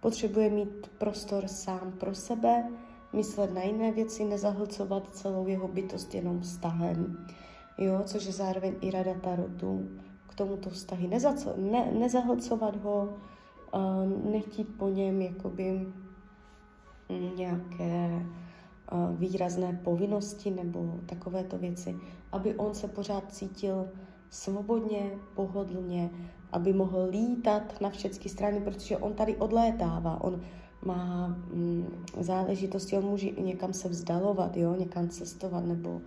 potřebuje 0.00 0.50
mít 0.50 0.90
prostor 0.98 1.48
sám 1.48 1.92
pro 2.00 2.14
sebe, 2.14 2.68
myslet 3.12 3.54
na 3.54 3.62
jiné 3.62 3.92
věci, 3.92 4.24
nezahlcovat 4.24 5.16
celou 5.16 5.46
jeho 5.46 5.68
bytost 5.68 6.14
jenom 6.14 6.40
vztahem 6.40 7.26
jo, 7.78 8.02
což 8.04 8.26
je 8.26 8.32
zároveň 8.32 8.74
i 8.80 8.90
rada 8.90 9.14
tarotu 9.14 9.88
k 10.28 10.34
tomuto 10.34 10.70
vztahy. 10.70 11.08
Nezaco, 11.08 11.54
ne, 11.56 11.92
nezahlcovat 11.92 12.76
ho, 12.76 13.16
uh, 13.74 14.30
nechtít 14.32 14.68
po 14.78 14.88
něm 14.88 15.22
jakoby 15.22 15.86
nějaké 17.36 18.22
uh, 18.26 18.43
výrazné 19.16 19.80
povinnosti 19.84 20.50
nebo 20.50 20.94
takovéto 21.06 21.58
věci, 21.58 21.96
aby 22.32 22.54
on 22.54 22.74
se 22.74 22.88
pořád 22.88 23.32
cítil 23.32 23.88
svobodně, 24.30 25.10
pohodlně, 25.34 26.10
aby 26.52 26.72
mohl 26.72 27.08
lítat 27.10 27.80
na 27.80 27.90
všechny 27.90 28.30
strany, 28.30 28.60
protože 28.60 28.96
on 28.96 29.12
tady 29.12 29.36
odlétává, 29.36 30.20
on 30.20 30.40
má 30.82 31.28
mm, 31.28 32.04
záležitosti, 32.20 32.96
on 32.96 33.04
může 33.04 33.30
někam 33.30 33.72
se 33.72 33.88
vzdalovat, 33.88 34.56
jo, 34.56 34.74
někam 34.74 35.08
cestovat 35.08 35.64
nebo 35.64 36.00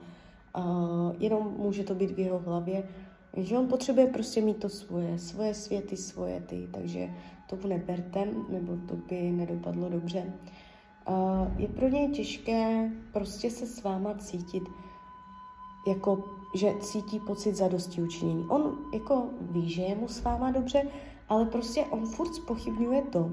Uh, 0.58 1.16
jenom 1.20 1.56
může 1.58 1.84
to 1.84 1.96
být 1.96 2.12
v 2.12 2.20
jeho 2.20 2.40
hlavě, 2.40 2.84
že 3.38 3.58
on 3.58 3.68
potřebuje 3.68 4.08
prostě 4.08 4.42
mít 4.42 4.58
to 4.58 4.70
svoje, 4.70 5.20
svoje 5.20 5.54
světy, 5.54 5.98
svoje 5.98 6.42
ty, 6.42 6.68
takže 6.72 7.10
to 7.50 7.68
neberte, 7.68 8.28
nebo 8.50 8.78
to 8.88 8.96
by 8.96 9.32
nedopadlo 9.32 9.90
dobře. 9.90 10.24
Uh, 10.26 10.50
je 11.58 11.68
pro 11.68 11.88
něj 11.88 12.10
těžké 12.10 12.92
prostě 13.14 13.52
se 13.52 13.66
s 13.66 13.84
váma 13.84 14.14
cítit, 14.14 14.64
jako 15.88 16.24
že 16.56 16.74
cítí 16.80 17.20
pocit 17.20 17.56
zadosti 17.56 18.02
učinění. 18.02 18.46
On 18.50 18.78
jako 18.94 19.30
ví, 19.42 19.70
že 19.70 19.82
je 19.82 19.96
mu 19.96 20.08
s 20.08 20.24
váma 20.24 20.52
dobře, 20.52 20.88
ale 21.30 21.46
prostě 21.46 21.86
on 21.86 22.06
furt 22.06 22.34
spochybňuje 22.34 23.02
to, 23.02 23.32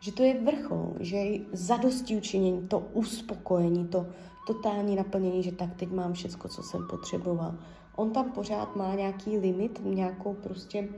že 0.00 0.12
to 0.12 0.22
je 0.22 0.40
vrchol, 0.40 0.94
že 1.00 1.16
je 1.16 1.40
zadosti 1.52 2.16
učinění, 2.16 2.68
to 2.68 2.78
uspokojení, 2.78 3.88
to, 3.88 4.06
totální 4.46 4.96
naplnění, 4.96 5.42
že 5.42 5.52
tak 5.52 5.74
teď 5.74 5.90
mám 5.90 6.12
všecko, 6.12 6.48
co 6.48 6.62
jsem 6.62 6.86
potřeboval. 6.90 7.58
On 7.96 8.10
tam 8.10 8.32
pořád 8.32 8.76
má 8.76 8.94
nějaký 8.94 9.38
limit, 9.38 9.80
nějakou 9.84 10.34
prostě 10.34 10.88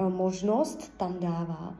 uh, 0.00 0.08
možnost 0.08 0.92
tam 0.96 1.16
dává, 1.20 1.74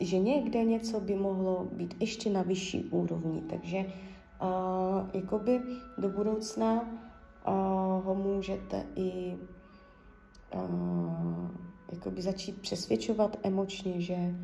že, 0.00 0.18
někde 0.18 0.64
něco 0.64 1.00
by 1.00 1.14
mohlo 1.14 1.68
být 1.72 1.94
ještě 2.00 2.30
na 2.30 2.42
vyšší 2.42 2.84
úrovni. 2.84 3.42
Takže 3.50 3.78
uh, 3.78 5.10
jakoby 5.14 5.60
do 5.98 6.08
budoucna 6.08 6.80
uh, 6.80 6.86
ho 8.04 8.14
můžete 8.14 8.86
i 8.96 9.38
uh, 10.54 11.50
jakoby 11.92 12.22
začít 12.22 12.60
přesvědčovat 12.60 13.36
emočně, 13.42 14.00
že 14.00 14.34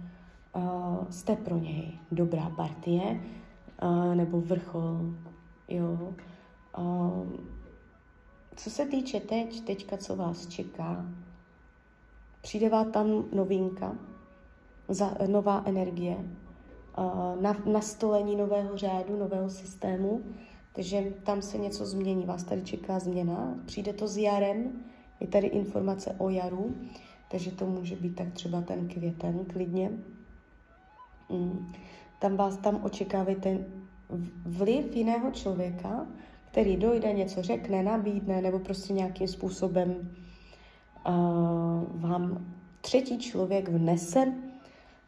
uh, 0.56 1.10
jste 1.10 1.36
pro 1.36 1.58
něj 1.58 1.98
dobrá 2.12 2.50
partie 2.50 3.20
uh, 3.82 4.14
nebo 4.14 4.40
vrchol, 4.40 5.00
jo. 5.68 6.14
Uh, 6.78 7.26
co 8.56 8.70
se 8.70 8.86
týče 8.86 9.20
teď, 9.20 9.60
teďka, 9.60 9.96
co 9.96 10.16
vás 10.16 10.46
čeká, 10.46 11.06
přijde 12.42 12.68
vám 12.68 12.92
tam 12.92 13.24
novinka, 13.32 13.96
za, 14.88 15.16
nová 15.26 15.62
energie, 15.66 16.16
uh, 16.16 17.42
na, 17.42 17.56
nastolení 17.66 18.36
nového 18.36 18.76
řádu, 18.76 19.16
nového 19.16 19.50
systému, 19.50 20.22
takže 20.72 21.12
tam 21.24 21.42
se 21.42 21.58
něco 21.58 21.86
změní, 21.86 22.24
vás 22.24 22.44
tady 22.44 22.62
čeká 22.62 22.98
změna, 22.98 23.54
přijde 23.66 23.92
to 23.92 24.08
s 24.08 24.16
jarem, 24.16 24.72
je 25.20 25.26
tady 25.26 25.46
informace 25.46 26.14
o 26.18 26.30
jaru, 26.30 26.74
takže 27.30 27.50
to 27.50 27.66
může 27.66 27.96
být 27.96 28.16
tak 28.16 28.32
třeba 28.32 28.60
ten 28.60 28.88
květen 28.88 29.44
klidně. 29.52 29.90
Mm. 31.30 31.72
Tam 32.18 32.36
vás 32.36 32.56
tam 32.56 32.80
očekávají 32.84 33.36
ten 33.36 33.66
vliv 34.46 34.96
jiného 34.96 35.30
člověka, 35.30 36.06
který 36.50 36.76
dojde, 36.76 37.12
něco 37.12 37.42
řekne, 37.42 37.82
nabídne, 37.82 38.42
nebo 38.42 38.58
prostě 38.58 38.92
nějakým 38.92 39.28
způsobem 39.28 39.90
uh, 41.08 42.00
vám 42.00 42.46
třetí 42.80 43.18
člověk 43.18 43.68
vnese 43.68 44.32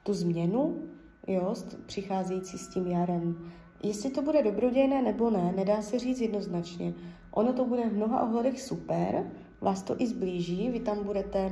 tu 0.07 0.15
změnu, 0.15 0.83
jo, 1.27 1.55
přicházející 1.87 2.59
s 2.59 2.69
tím 2.69 2.87
jarem. 2.87 3.51
Jestli 3.83 4.11
to 4.11 4.23
bude 4.23 4.43
dobrodějné 4.43 5.03
nebo 5.03 5.31
ne, 5.31 5.53
nedá 5.57 5.83
se 5.83 5.99
říct 5.99 6.21
jednoznačně. 6.21 6.95
Ono 7.31 7.53
to 7.53 7.65
bude 7.65 7.89
v 7.89 7.97
mnoha 7.97 8.23
ohledech 8.23 8.61
super, 8.61 9.31
vás 9.61 9.83
to 9.83 10.01
i 10.01 10.07
zblíží, 10.07 10.71
vy 10.71 10.81
tam 10.81 11.05
budete 11.05 11.47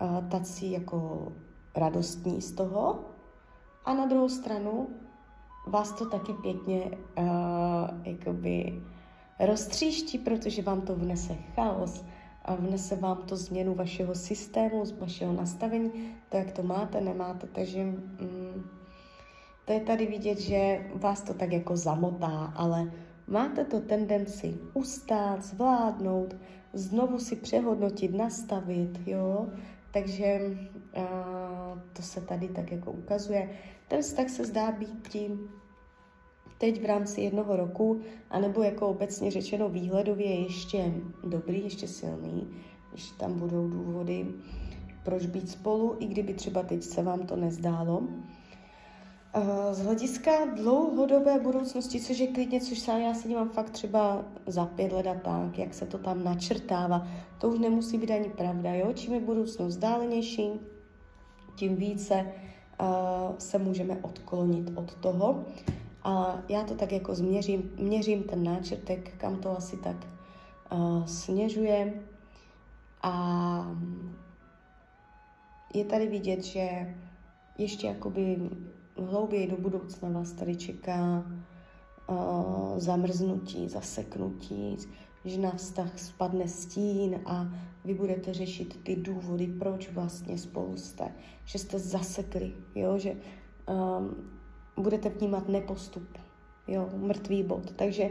uh, 0.00 0.28
tací 0.28 0.72
jako 0.72 1.32
radostní 1.76 2.42
z 2.42 2.52
toho 2.52 3.04
a 3.84 3.94
na 3.94 4.06
druhou 4.06 4.28
stranu 4.28 4.88
vás 5.66 5.92
to 5.92 6.10
taky 6.10 6.32
pěkně 6.32 6.90
uh, 7.18 7.26
jakoby 8.02 8.82
roztříští, 9.40 10.18
protože 10.18 10.62
vám 10.62 10.80
to 10.80 10.96
vnese 10.96 11.34
chaos 11.54 12.04
vnese 12.54 12.96
vám 12.96 13.16
to 13.16 13.36
změnu 13.36 13.74
vašeho 13.74 14.14
systému, 14.14 14.84
vašeho 14.98 15.32
nastavení, 15.32 16.14
to, 16.28 16.36
jak 16.36 16.52
to 16.52 16.62
máte, 16.62 17.00
nemáte, 17.00 17.46
takže 17.46 17.84
mm, 17.84 18.64
to 19.64 19.72
je 19.72 19.80
tady 19.80 20.06
vidět, 20.06 20.40
že 20.40 20.86
vás 20.94 21.22
to 21.22 21.34
tak 21.34 21.52
jako 21.52 21.76
zamotá, 21.76 22.52
ale 22.56 22.92
máte 23.26 23.64
to 23.64 23.80
tendenci 23.80 24.58
ustát, 24.74 25.42
zvládnout, 25.42 26.36
znovu 26.72 27.18
si 27.18 27.36
přehodnotit, 27.36 28.14
nastavit, 28.14 29.00
jo, 29.06 29.46
takže 29.90 30.40
uh, 30.96 31.78
to 31.92 32.02
se 32.02 32.20
tady 32.20 32.48
tak 32.48 32.72
jako 32.72 32.92
ukazuje. 32.92 33.50
Ten 33.88 34.02
vztah 34.02 34.28
se 34.28 34.44
zdá 34.44 34.72
být 34.72 35.08
tím 35.08 35.48
teď 36.58 36.82
v 36.82 36.84
rámci 36.84 37.20
jednoho 37.20 37.56
roku, 37.56 38.00
anebo 38.30 38.62
jako 38.62 38.88
obecně 38.88 39.30
řečeno 39.30 39.68
výhledově 39.68 40.40
ještě 40.40 40.92
dobrý, 41.24 41.64
ještě 41.64 41.88
silný, 41.88 42.48
když 42.92 43.10
tam 43.10 43.38
budou 43.38 43.68
důvody, 43.68 44.26
proč 45.02 45.26
být 45.26 45.50
spolu, 45.50 45.96
i 45.98 46.06
kdyby 46.06 46.34
třeba 46.34 46.62
teď 46.62 46.82
se 46.82 47.02
vám 47.02 47.26
to 47.26 47.36
nezdálo. 47.36 48.02
Z 49.72 49.84
hlediska 49.84 50.30
dlouhodobé 50.56 51.38
budoucnosti, 51.38 52.00
což 52.00 52.18
je 52.18 52.26
klidně, 52.26 52.60
což 52.60 52.78
se 52.78 52.90
já 53.00 53.14
se 53.14 53.28
dívám 53.28 53.48
fakt 53.48 53.70
třeba 53.70 54.24
za 54.46 54.66
pět 54.66 54.92
let 54.92 55.06
a 55.06 55.14
tak, 55.14 55.58
jak 55.58 55.74
se 55.74 55.86
to 55.86 55.98
tam 55.98 56.24
načrtává, 56.24 57.06
to 57.40 57.48
už 57.48 57.58
nemusí 57.58 57.98
být 57.98 58.10
ani 58.10 58.28
pravda, 58.28 58.74
jo? 58.74 58.92
Čím 58.92 59.14
je 59.14 59.20
budoucnost 59.20 59.68
vzdálenější, 59.68 60.50
tím 61.56 61.76
více 61.76 62.32
uh, 62.80 62.86
se 63.38 63.58
můžeme 63.58 63.98
odklonit 64.02 64.72
od 64.74 64.94
toho. 64.94 65.44
A 66.06 66.42
já 66.48 66.64
to 66.64 66.74
tak 66.74 66.92
jako 66.92 67.14
změřím, 67.14 67.70
měřím 67.78 68.22
ten 68.22 68.44
náčrtek, 68.44 69.16
kam 69.16 69.36
to 69.36 69.58
asi 69.58 69.76
tak 69.76 69.96
uh, 70.72 71.04
směřuje. 71.04 72.02
A 73.02 73.76
je 75.74 75.84
tady 75.84 76.06
vidět, 76.06 76.44
že 76.44 76.94
ještě 77.58 77.86
jakoby 77.86 78.50
hlouběji 78.96 79.50
do 79.50 79.56
budoucna 79.56 80.08
vás 80.08 80.32
tady 80.32 80.56
čeká 80.56 81.24
uh, 82.08 82.78
zamrznutí, 82.78 83.68
zaseknutí, 83.68 84.76
že 85.24 85.40
na 85.40 85.50
vztah 85.50 85.98
spadne 85.98 86.48
stín 86.48 87.20
a 87.24 87.50
vy 87.84 87.94
budete 87.94 88.34
řešit 88.34 88.82
ty 88.82 88.96
důvody, 88.96 89.46
proč 89.46 89.90
vlastně 89.90 90.38
spolu 90.38 90.76
jste, 90.76 91.14
že 91.44 91.58
jste 91.58 91.78
zasekli, 91.78 92.52
jo, 92.74 92.98
že 92.98 93.16
um, 93.68 94.35
budete 94.76 95.08
vnímat 95.08 95.48
nepostup, 95.48 96.18
jo, 96.68 96.88
mrtvý 96.94 97.42
bod. 97.42 97.70
Takže, 97.76 98.10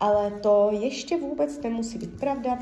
ale 0.00 0.30
to 0.30 0.70
ještě 0.72 1.16
vůbec 1.16 1.60
nemusí 1.60 1.98
být 1.98 2.20
pravda, 2.20 2.58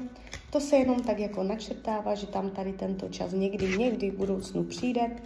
to 0.51 0.61
se 0.61 0.77
jenom 0.77 1.03
tak 1.03 1.19
jako 1.19 1.43
načrtává, 1.43 2.15
že 2.15 2.27
tam 2.27 2.51
tady 2.51 2.73
tento 2.73 3.09
čas 3.09 3.33
někdy, 3.33 3.79
někdy 3.79 4.11
v 4.11 4.17
budoucnu 4.17 4.65
přijde, 4.65 5.17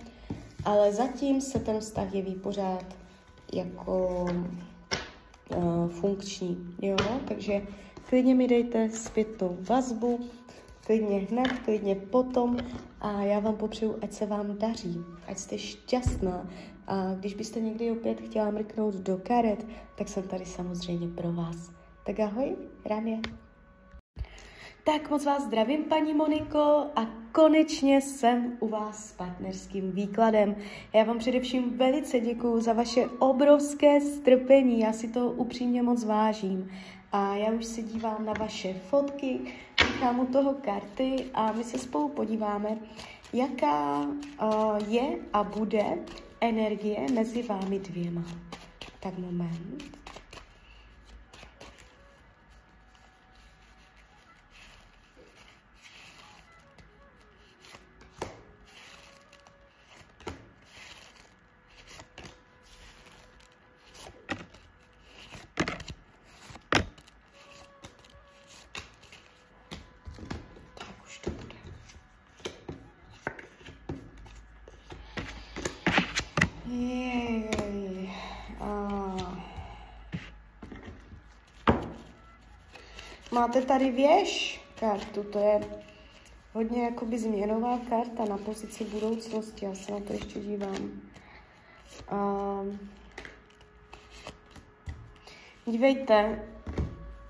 ale 0.64 0.92
zatím 0.92 1.40
se 1.40 1.58
ten 1.58 1.80
vztah 1.80 2.14
jeví 2.14 2.34
pořád 2.34 2.84
jako 3.52 4.26
uh, 5.56 5.88
funkční, 5.88 6.74
jo, 6.82 6.96
takže 7.28 7.62
klidně 8.08 8.34
mi 8.34 8.48
dejte 8.48 8.90
zpětnou 8.90 9.56
vazbu, 9.60 10.20
klidně 10.86 11.18
hned, 11.18 11.52
klidně 11.64 11.94
potom. 11.94 12.56
A 13.00 13.22
já 13.22 13.38
vám 13.38 13.56
popřeju, 13.56 13.96
ať 14.02 14.12
se 14.12 14.26
vám 14.26 14.58
daří, 14.58 14.98
ať 15.26 15.38
jste 15.38 15.58
šťastná 15.58 16.48
a 16.86 17.14
když 17.14 17.34
byste 17.34 17.60
někdy 17.60 17.90
opět 17.90 18.20
chtěla 18.20 18.50
mrknout 18.50 18.94
do 18.94 19.18
karet, 19.18 19.66
tak 19.96 20.08
jsem 20.08 20.22
tady 20.22 20.44
samozřejmě 20.44 21.08
pro 21.08 21.32
vás. 21.32 21.70
Tak 22.06 22.20
ahoj, 22.20 22.56
Ramě. 22.84 23.20
Tak 24.84 25.10
moc 25.10 25.24
vás 25.24 25.44
zdravím, 25.44 25.84
paní 25.84 26.14
Moniko, 26.14 26.86
a 26.96 27.06
konečně 27.32 28.00
jsem 28.00 28.56
u 28.60 28.68
vás 28.68 29.08
s 29.08 29.12
partnerským 29.12 29.92
výkladem. 29.92 30.56
Já 30.92 31.04
vám 31.04 31.18
především 31.18 31.78
velice 31.78 32.20
děkuju 32.20 32.60
za 32.60 32.72
vaše 32.72 33.06
obrovské 33.06 34.00
strpení, 34.00 34.80
já 34.80 34.92
si 34.92 35.08
to 35.08 35.30
upřímně 35.30 35.82
moc 35.82 36.04
vážím. 36.04 36.70
A 37.12 37.36
já 37.36 37.50
už 37.50 37.64
se 37.64 37.82
dívám 37.82 38.24
na 38.24 38.32
vaše 38.32 38.74
fotky, 38.74 39.40
nechám 39.84 40.20
u 40.20 40.26
toho 40.26 40.54
karty 40.54 41.26
a 41.34 41.52
my 41.52 41.64
se 41.64 41.78
spolu 41.78 42.08
podíváme, 42.08 42.78
jaká 43.32 44.00
uh, 44.00 44.08
je 44.88 45.18
a 45.32 45.44
bude 45.44 45.98
energie 46.40 47.06
mezi 47.14 47.42
vámi 47.42 47.78
dvěma. 47.78 48.24
Tak 49.00 49.18
moment. 49.18 50.03
Máte 83.34 83.62
tady 83.62 83.90
věž 83.90 84.60
kartu, 84.80 85.22
to 85.22 85.38
je 85.38 85.60
hodně 86.52 86.84
jakoby 86.84 87.18
změnová 87.18 87.78
karta 87.88 88.24
na 88.24 88.38
pozici 88.38 88.84
budoucnosti, 88.84 89.64
já 89.64 89.74
se 89.74 89.92
na 89.92 90.00
to 90.00 90.12
ještě 90.12 90.40
dívám. 90.40 90.90
Um, 92.12 92.78
dívejte, 95.66 96.48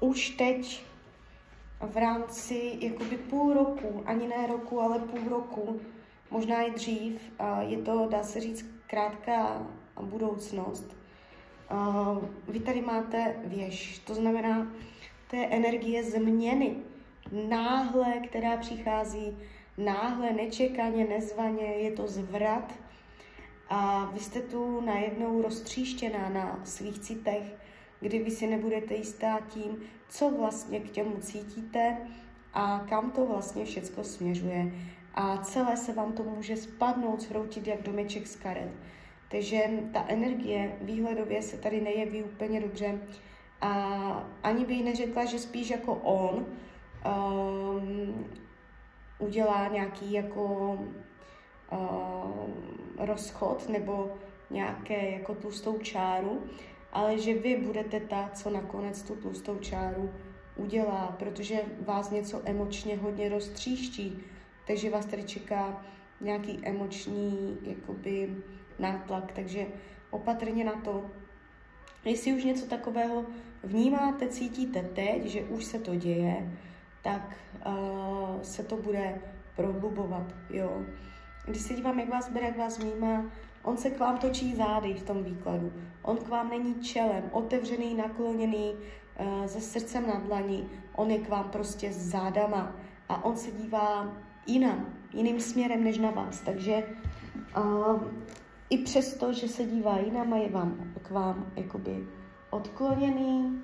už 0.01 0.31
teď 0.31 0.85
v 1.81 1.97
rámci 1.97 2.79
jakoby 2.81 3.17
půl 3.17 3.55
roku, 3.55 4.03
ani 4.07 4.29
ne 4.29 4.47
roku, 4.47 4.81
ale 4.81 4.99
půl 4.99 5.29
roku, 5.29 5.81
možná 6.31 6.63
i 6.63 6.71
dřív, 6.71 7.33
je 7.61 7.79
to, 7.79 8.09
dá 8.11 8.23
se 8.23 8.41
říct, 8.41 8.67
krátká 8.87 9.67
budoucnost. 10.03 10.97
Vy 12.49 12.61
tady 12.61 12.81
máte 12.81 13.37
věž, 13.45 13.99
to 13.99 14.15
znamená, 14.15 14.67
té 15.35 15.47
energie 15.47 16.05
změny, 16.05 16.77
náhle, 17.49 18.13
která 18.29 18.57
přichází 18.57 19.39
náhle, 19.79 20.33
nečekaně, 20.33 21.05
nezvaně, 21.05 21.65
je 21.65 21.91
to 21.91 22.07
zvrat 22.09 22.73
a 23.69 24.11
vy 24.13 24.21
jste 24.21 24.41
tu 24.41 24.81
najednou 24.81 25.43
roztříštěná 25.43 26.29
na 26.29 26.61
svých 26.65 26.99
citech, 26.99 27.55
kdy 28.01 28.19
vy 28.19 28.31
si 28.31 28.47
nebudete 28.47 28.95
jistá 28.95 29.41
tím, 29.49 29.83
co 30.09 30.31
vlastně 30.31 30.81
k 30.81 30.91
těmu 30.91 31.17
cítíte 31.21 31.97
a 32.53 32.87
kam 32.89 33.11
to 33.11 33.27
vlastně 33.27 33.65
všecko 33.65 34.05
směřuje. 34.05 34.73
a 35.15 35.39
celé 35.39 35.77
se 35.77 35.93
vám 35.93 36.13
to 36.13 36.23
může 36.23 36.57
spadnout, 36.57 37.21
zhroutit 37.21 37.67
jak 37.67 37.83
domeček 37.83 38.27
z 38.27 38.37
karet. 38.37 38.71
Takže 39.31 39.59
ta 39.93 40.05
energie 40.09 40.79
výhledově 40.81 41.43
se 41.43 41.57
tady 41.57 41.81
nejeví 41.81 42.23
úplně 42.23 42.61
dobře 42.61 42.99
a 43.61 43.71
ani 44.43 44.65
by 44.65 44.83
neřekla, 44.83 45.25
že 45.25 45.39
spíš 45.39 45.71
jako 45.71 45.95
on 45.95 46.47
um, 47.07 48.27
udělá 49.19 49.69
nějaký 49.69 50.13
jako 50.13 50.79
um, 51.73 52.55
rozchod 52.99 53.69
nebo 53.69 54.15
nějaké 54.51 55.11
jako 55.11 55.35
tlustou 55.35 55.79
čáru, 55.79 56.43
ale 56.93 57.19
že 57.19 57.35
vy 57.35 57.57
budete 57.57 58.01
ta, 58.01 58.31
co 58.35 58.51
nakonec 58.51 59.03
tu 59.03 59.15
tlustou 59.15 59.59
čáru 59.59 60.11
udělá, 60.57 61.17
protože 61.19 61.63
vás 61.87 62.11
něco 62.11 62.43
emočně 62.45 62.97
hodně 62.97 63.29
roztříští, 63.29 64.23
takže 64.67 64.91
vás 64.91 65.07
tady 65.07 65.23
čeká 65.23 65.85
nějaký 66.21 66.61
emoční 66.63 67.59
jakoby 67.63 68.37
nátlak, 68.79 69.33
takže 69.33 69.67
opatrně 70.11 70.65
na 70.65 70.81
to. 70.81 71.11
Jestli 72.05 72.33
už 72.33 72.45
něco 72.45 72.67
takového 72.67 73.25
vnímáte, 73.63 74.29
cítíte 74.29 74.83
teď, 74.83 75.25
že 75.25 75.45
už 75.45 75.65
se 75.65 75.79
to 75.79 75.95
děje, 75.95 76.53
tak 77.03 77.37
uh, 77.67 78.43
se 78.43 78.63
to 78.63 78.77
bude 78.77 79.21
prohlubovat, 79.57 80.35
jo. 80.51 80.83
Když 81.47 81.63
se 81.63 81.75
dívám, 81.75 81.99
jak 81.99 82.09
vás 82.09 82.31
bere, 82.31 82.47
jak 82.47 82.59
vás 82.59 82.79
vnímá, 82.79 83.25
on 83.63 83.77
se 83.77 83.91
k 83.91 83.99
vám 83.99 84.19
točí 84.19 84.55
zády 84.55 84.95
v 84.95 85.03
tom 85.03 85.25
výkladu. 85.25 85.73
On 86.03 86.17
k 86.17 86.29
vám 86.29 86.51
není 86.51 86.75
čelem, 86.75 87.23
otevřený, 87.33 87.95
nakloněný, 87.95 88.73
uh, 89.21 89.47
se 89.47 89.61
srdcem 89.61 90.07
na 90.07 90.15
dlaní. 90.15 90.69
On 90.97 91.11
je 91.11 91.19
k 91.19 91.29
vám 91.29 91.51
prostě 91.51 91.93
zádama 91.93 92.77
a 93.09 93.25
on 93.25 93.37
se 93.37 93.51
dívá 93.51 94.13
jinam, 94.47 94.87
jiným 95.13 95.41
směrem 95.41 95.85
než 95.85 95.99
na 95.99 96.11
vás. 96.11 96.41
Takže 96.41 96.85
uh, 97.57 98.03
i 98.75 98.79
přesto, 98.79 99.33
že 99.33 99.49
se 99.49 99.65
dívá 99.65 99.99
jinam 99.99 100.33
a 100.33 100.37
je 100.37 100.49
vám, 100.49 100.93
k 101.03 101.11
vám 101.11 101.53
jakoby 101.57 102.07
odkloněný, 102.51 103.63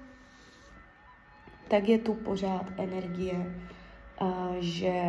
tak 1.68 1.88
je 1.88 1.98
tu 1.98 2.14
pořád 2.14 2.66
energie, 2.76 3.62
uh, 4.20 4.56
že 4.58 5.02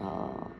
uh, 0.00 0.50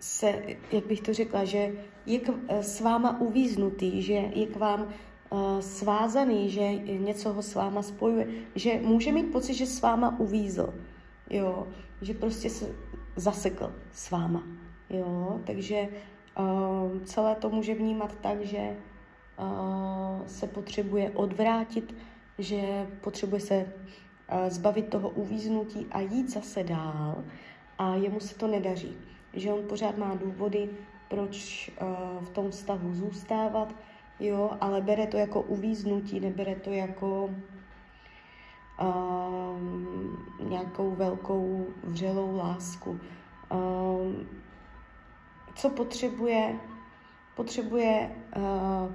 se, 0.00 0.42
jak 0.72 0.86
bych 0.86 1.00
to 1.00 1.14
řekla, 1.14 1.44
že 1.44 1.72
je 2.06 2.18
k, 2.18 2.28
uh, 2.28 2.36
s 2.48 2.80
váma 2.80 3.20
uvíznutý, 3.20 4.02
že 4.02 4.12
je 4.12 4.46
k 4.46 4.56
vám 4.56 4.82
uh, 4.82 5.60
svázaný, 5.60 6.50
že 6.50 6.74
něco 6.74 7.32
ho 7.32 7.42
s 7.42 7.54
váma 7.54 7.82
spojuje, 7.82 8.26
že 8.54 8.80
může 8.82 9.12
mít 9.12 9.32
pocit, 9.32 9.54
že 9.54 9.66
s 9.66 9.82
váma 9.82 10.18
uvízl, 10.18 10.74
jo, 11.30 11.68
že 12.02 12.14
prostě 12.14 12.50
se 12.50 12.74
zasekl 13.16 13.72
s 13.92 14.10
váma, 14.10 14.42
jo, 14.90 15.40
takže 15.46 15.88
uh, 16.38 17.02
celé 17.02 17.34
to 17.34 17.50
může 17.50 17.74
vnímat 17.74 18.14
tak, 18.20 18.40
že 18.42 18.76
uh, 19.38 20.26
se 20.26 20.46
potřebuje 20.46 21.10
odvrátit, 21.10 21.94
že 22.38 22.86
potřebuje 23.00 23.40
se 23.40 23.56
uh, 23.64 24.48
zbavit 24.48 24.88
toho 24.88 25.08
uvíznutí 25.08 25.86
a 25.90 26.00
jít 26.00 26.32
zase 26.32 26.64
dál 26.64 27.24
a 27.78 27.94
jemu 27.94 28.20
se 28.20 28.34
to 28.34 28.46
nedaří. 28.46 28.96
Že 29.32 29.52
on 29.52 29.68
pořád 29.68 29.98
má 29.98 30.14
důvody, 30.14 30.70
proč 31.08 31.70
uh, 31.80 32.24
v 32.24 32.30
tom 32.30 32.50
vztahu 32.50 32.94
zůstávat, 32.94 33.74
jo, 34.20 34.50
ale 34.60 34.80
bere 34.80 35.06
to 35.06 35.16
jako 35.16 35.42
uvíznutí, 35.42 36.20
nebere 36.20 36.54
to 36.54 36.72
jako 36.72 37.30
um, 38.82 40.26
nějakou 40.48 40.90
velkou 40.90 41.66
vřelou 41.84 42.36
lásku. 42.36 43.00
Um, 43.52 44.26
co 45.56 45.70
potřebuje? 45.70 46.56
Potřebuje 47.36 48.10
uh, 48.36 48.42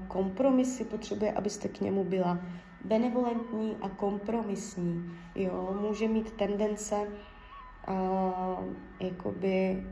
kompromisy, 0.07 0.85
potřebuje, 0.85 1.31
abyste 1.31 1.67
k 1.67 1.81
němu 1.81 2.03
byla 2.03 2.39
benevolentní 2.85 3.77
a 3.81 3.89
kompromisní. 3.89 5.17
Jo? 5.35 5.77
Může 5.81 6.07
mít 6.07 6.31
tendence 6.31 7.07
uh, 7.87 8.65
jakoby 8.99 9.83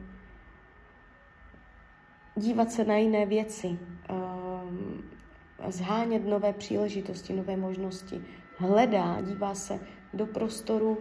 dívat 2.36 2.72
se 2.72 2.86
na 2.86 2.96
jiné 2.96 3.26
věci, 3.26 3.80
uh, 4.10 5.72
zhánět 5.72 6.26
nové 6.26 6.54
příležitosti, 6.54 7.34
nové 7.34 7.58
možnosti. 7.58 8.22
Hledá, 8.58 9.22
dívá 9.22 9.56
se 9.56 9.80
do 10.14 10.26
prostoru, 10.26 10.98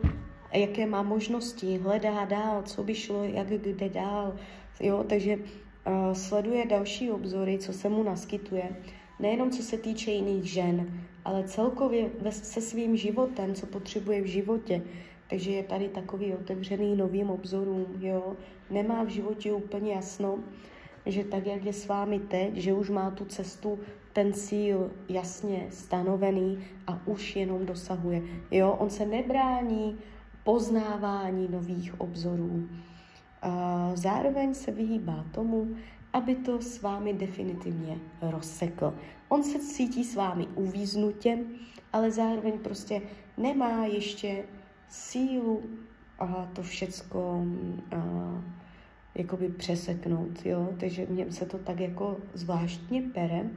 jaké 0.57 0.87
má 0.87 1.03
možnosti, 1.03 1.79
hledá 1.79 2.25
dál, 2.25 2.63
co 2.63 2.85
by 2.85 2.95
šlo, 2.95 3.25
jak 3.25 3.49
kde 3.49 3.89
dál. 3.89 4.37
Jo? 4.81 5.05
Takže 5.09 5.37
uh, 5.37 6.13
sleduje 6.13 6.67
další 6.67 7.11
obzory, 7.11 7.59
co 7.59 7.73
se 7.73 7.89
mu 7.89 8.03
naskytuje. 8.03 8.77
Nejenom 9.21 9.51
co 9.51 9.63
se 9.63 9.79
týče 9.79 10.11
jiných 10.11 10.45
žen, 10.45 11.01
ale 11.25 11.45
celkově 11.45 12.11
se 12.31 12.61
svým 12.61 12.97
životem, 12.97 13.55
co 13.55 13.67
potřebuje 13.67 14.23
v 14.23 14.27
životě. 14.27 14.83
Takže 15.31 15.51
je 15.51 15.63
tady 15.63 15.89
takový 15.89 16.35
otevřený 16.35 16.97
novým 16.97 17.31
obzorům, 17.31 17.87
jo. 18.01 18.37
Nemá 18.71 19.05
v 19.05 19.09
životě 19.09 19.53
úplně 19.53 19.93
jasno, 19.93 20.39
že 21.07 21.25
tak, 21.25 21.47
jak 21.47 21.65
je 21.65 21.73
s 21.73 21.87
vámi 21.87 22.19
teď, 22.19 22.55
že 22.55 22.73
už 22.73 22.91
má 22.91 23.11
tu 23.11 23.25
cestu, 23.25 23.79
ten 24.13 24.33
cíl 24.33 24.91
jasně 25.09 25.67
stanovený 25.71 26.65
a 26.87 27.07
už 27.07 27.37
jenom 27.37 27.67
dosahuje. 27.67 28.23
Jo, 28.51 28.77
on 28.79 28.91
se 28.91 29.07
nebrání 29.07 29.99
poznávání 30.49 31.49
nových 31.49 32.01
obzorů. 32.01 32.69
Zároveň 33.95 34.55
se 34.55 34.71
vyhýbá 34.73 35.25
tomu, 35.35 35.77
aby 36.13 36.35
to 36.35 36.61
s 36.61 36.83
vámi 36.83 37.13
definitivně 37.15 37.99
rozsekl. 38.23 38.95
On 39.29 39.43
se 39.43 39.59
cítí 39.59 40.05
s 40.05 40.17
vámi 40.17 40.47
uvíznutě, 40.55 41.39
ale 41.93 42.11
zároveň 42.11 42.59
prostě 42.59 43.03
nemá 43.37 43.85
ještě 43.85 44.45
sílu 44.89 45.63
a 46.19 46.49
to 46.53 46.63
všecko 46.63 47.45
a, 47.97 47.97
jakoby 49.15 49.49
přeseknout, 49.49 50.47
jo? 50.47 50.69
takže 50.81 51.07
mně 51.09 51.33
se 51.33 51.47
to 51.47 51.59
tak 51.59 51.81
jako 51.81 52.17
zvláštně 52.35 53.03
pere, 53.03 53.51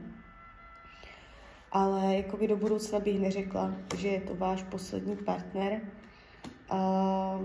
ale 1.72 2.16
jakoby 2.16 2.48
do 2.48 2.56
budoucna 2.56 3.00
bych 3.00 3.20
neřekla, 3.20 3.74
že 3.96 4.08
je 4.08 4.20
to 4.20 4.34
váš 4.34 4.62
poslední 4.62 5.16
partner 5.16 5.80
a, 6.72 7.40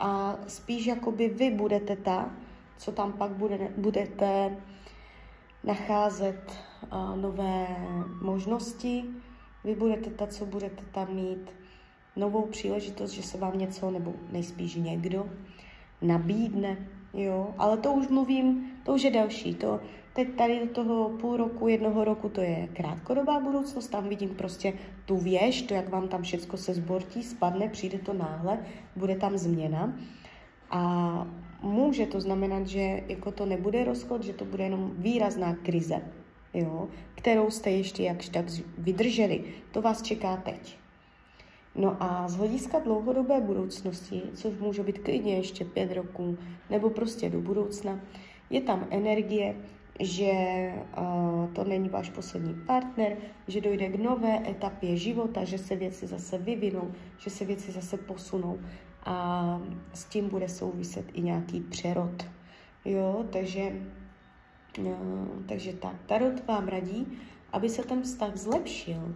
a 0.00 0.38
spíš 0.46 0.86
jakoby 0.86 1.28
vy 1.28 1.50
budete 1.50 1.96
ta, 1.96 2.30
co 2.76 2.92
tam 2.92 3.12
pak 3.12 3.30
bude, 3.30 3.72
budete 3.76 4.56
nacházet 5.64 6.52
nové 7.14 7.66
možnosti, 8.22 9.04
vy 9.64 9.74
budete 9.74 10.10
ta, 10.10 10.26
co 10.26 10.46
budete 10.46 10.84
tam 10.92 11.14
mít 11.14 11.50
novou 12.16 12.46
příležitost, 12.46 13.10
že 13.10 13.22
se 13.22 13.38
vám 13.38 13.58
něco, 13.58 13.90
nebo 13.90 14.14
nejspíš 14.32 14.74
někdo, 14.74 15.26
nabídne, 16.02 16.88
jo, 17.14 17.54
ale 17.58 17.76
to 17.76 17.92
už 17.92 18.08
mluvím, 18.08 18.72
to 18.84 18.94
už 18.94 19.02
je 19.02 19.10
další, 19.10 19.54
to 19.54 19.80
teď 20.18 20.34
tady 20.34 20.60
do 20.60 20.66
toho 20.66 21.08
půl 21.08 21.36
roku, 21.36 21.68
jednoho 21.68 22.04
roku, 22.04 22.28
to 22.28 22.40
je 22.40 22.68
krátkodobá 22.72 23.40
budoucnost, 23.40 23.88
tam 23.88 24.08
vidím 24.08 24.28
prostě 24.28 24.72
tu 25.04 25.16
věž, 25.16 25.62
to, 25.62 25.74
jak 25.74 25.88
vám 25.88 26.08
tam 26.08 26.22
všecko 26.22 26.56
se 26.56 26.74
zbortí, 26.74 27.22
spadne, 27.22 27.68
přijde 27.68 27.98
to 27.98 28.12
náhle, 28.12 28.58
bude 28.96 29.16
tam 29.16 29.38
změna 29.38 29.92
a 30.70 31.26
může 31.62 32.06
to 32.06 32.20
znamenat, 32.20 32.66
že 32.66 33.02
jako 33.08 33.32
to 33.32 33.46
nebude 33.46 33.84
rozchod, 33.84 34.22
že 34.22 34.32
to 34.32 34.44
bude 34.44 34.64
jenom 34.64 34.92
výrazná 34.96 35.54
krize, 35.54 36.02
jo, 36.54 36.88
kterou 37.14 37.50
jste 37.50 37.70
ještě 37.70 38.02
jakž 38.02 38.28
tak 38.28 38.44
vydrželi. 38.78 39.44
To 39.72 39.82
vás 39.82 40.02
čeká 40.02 40.36
teď. 40.36 40.78
No 41.74 41.96
a 42.00 42.28
z 42.28 42.36
hlediska 42.36 42.78
dlouhodobé 42.78 43.40
budoucnosti, 43.40 44.22
což 44.34 44.58
může 44.60 44.82
být 44.82 44.98
klidně 44.98 45.36
ještě 45.36 45.64
pět 45.64 45.92
roků, 45.92 46.38
nebo 46.70 46.90
prostě 46.90 47.30
do 47.30 47.40
budoucna, 47.40 48.00
je 48.50 48.60
tam 48.60 48.86
energie, 48.90 49.54
že 50.00 50.32
uh, 50.98 51.52
to 51.52 51.64
není 51.64 51.88
váš 51.88 52.10
poslední 52.10 52.54
partner, 52.54 53.16
že 53.48 53.60
dojde 53.60 53.88
k 53.88 53.98
nové 53.98 54.50
etapě 54.50 54.96
života, 54.96 55.44
že 55.44 55.58
se 55.58 55.76
věci 55.76 56.06
zase 56.06 56.38
vyvinou, 56.38 56.92
že 57.18 57.30
se 57.30 57.44
věci 57.44 57.72
zase 57.72 57.96
posunou 57.96 58.58
a 59.04 59.60
s 59.94 60.04
tím 60.04 60.28
bude 60.28 60.48
souviset 60.48 61.04
i 61.12 61.22
nějaký 61.22 61.60
přerod. 61.60 62.26
Jo, 62.84 63.24
takže, 63.30 63.72
uh, 64.78 64.86
takže 65.46 65.72
tak, 65.72 65.96
Tarot 66.06 66.46
vám 66.46 66.68
radí, 66.68 67.18
aby 67.52 67.68
se 67.68 67.82
ten 67.82 68.02
vztah 68.02 68.36
zlepšil, 68.36 69.14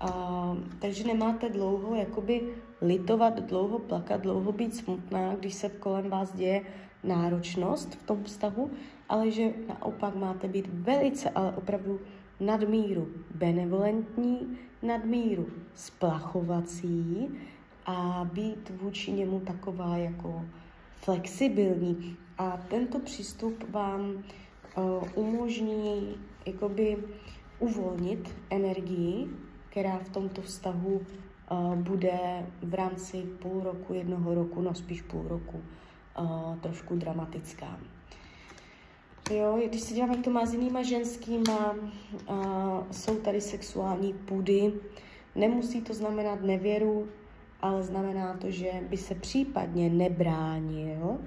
a, 0.00 0.56
takže 0.78 1.04
nemáte 1.04 1.48
dlouho 1.48 1.94
jakoby 1.94 2.42
litovat, 2.80 3.40
dlouho 3.40 3.78
plakat, 3.78 4.20
dlouho 4.20 4.52
být 4.52 4.76
smutná, 4.76 5.34
když 5.34 5.54
se 5.54 5.68
kolem 5.68 6.10
vás 6.10 6.34
děje 6.34 6.62
náročnost 7.04 7.94
v 7.94 8.02
tom 8.02 8.24
vztahu, 8.24 8.70
ale 9.08 9.30
že 9.30 9.50
naopak 9.68 10.14
máte 10.14 10.48
být 10.48 10.68
velice, 10.72 11.30
ale 11.30 11.52
opravdu 11.52 12.00
nadmíru 12.40 13.08
benevolentní, 13.34 14.58
nadmíru 14.82 15.46
splachovací 15.74 17.28
a 17.86 18.28
být 18.32 18.72
vůči 18.82 19.12
němu 19.12 19.40
taková 19.40 19.96
jako 19.96 20.44
flexibilní. 20.96 22.16
A 22.38 22.56
tento 22.68 22.98
přístup 22.98 23.70
vám 23.70 24.00
uh, 24.10 25.08
umožní 25.14 26.14
jakoby 26.46 26.96
uvolnit 27.58 28.36
energii, 28.50 29.28
která 29.70 29.98
v 29.98 30.08
tomto 30.08 30.42
vztahu 30.42 31.00
uh, 31.50 31.74
bude 31.74 32.46
v 32.62 32.74
rámci 32.74 33.22
půl 33.22 33.60
roku, 33.60 33.94
jednoho 33.94 34.34
roku, 34.34 34.62
no 34.62 34.74
spíš 34.74 35.02
půl 35.02 35.28
roku, 35.28 35.62
trošku 36.60 36.96
dramatická. 36.96 37.78
Jo, 39.30 39.58
když 39.68 39.80
se 39.80 39.94
děláme 39.94 40.16
to 40.16 40.46
s 40.46 40.54
jinýma 40.54 40.82
ženskýma, 40.82 41.74
uh, 42.28 42.36
jsou 42.90 43.16
tady 43.16 43.40
sexuální 43.40 44.12
půdy, 44.12 44.72
nemusí 45.34 45.80
to 45.80 45.94
znamenat 45.94 46.42
nevěru, 46.42 47.08
ale 47.62 47.82
znamená 47.82 48.34
to, 48.34 48.50
že 48.50 48.70
by 48.88 48.96
se 48.96 49.14
případně 49.14 49.90
nebránil, 49.90 51.18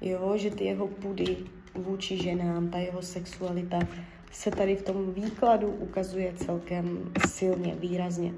jo, 0.00 0.32
že 0.36 0.50
ty 0.50 0.64
jeho 0.64 0.86
půdy 0.86 1.36
vůči 1.74 2.16
ženám, 2.16 2.68
ta 2.68 2.78
jeho 2.78 3.02
sexualita 3.02 3.78
se 4.32 4.50
tady 4.50 4.76
v 4.76 4.82
tom 4.82 5.12
výkladu 5.12 5.68
ukazuje 5.68 6.32
celkem 6.36 7.12
silně, 7.28 7.74
výrazně. 7.74 8.34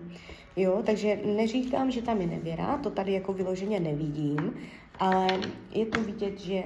Jo, 0.56 0.82
takže 0.86 1.18
neříkám, 1.24 1.90
že 1.90 2.02
tam 2.02 2.20
je 2.20 2.26
nevěra, 2.26 2.78
to 2.78 2.90
tady 2.90 3.12
jako 3.12 3.32
vyloženě 3.32 3.80
nevidím, 3.80 4.54
ale 5.00 5.40
je 5.70 5.86
to 5.86 6.00
vidět, 6.00 6.40
že 6.40 6.62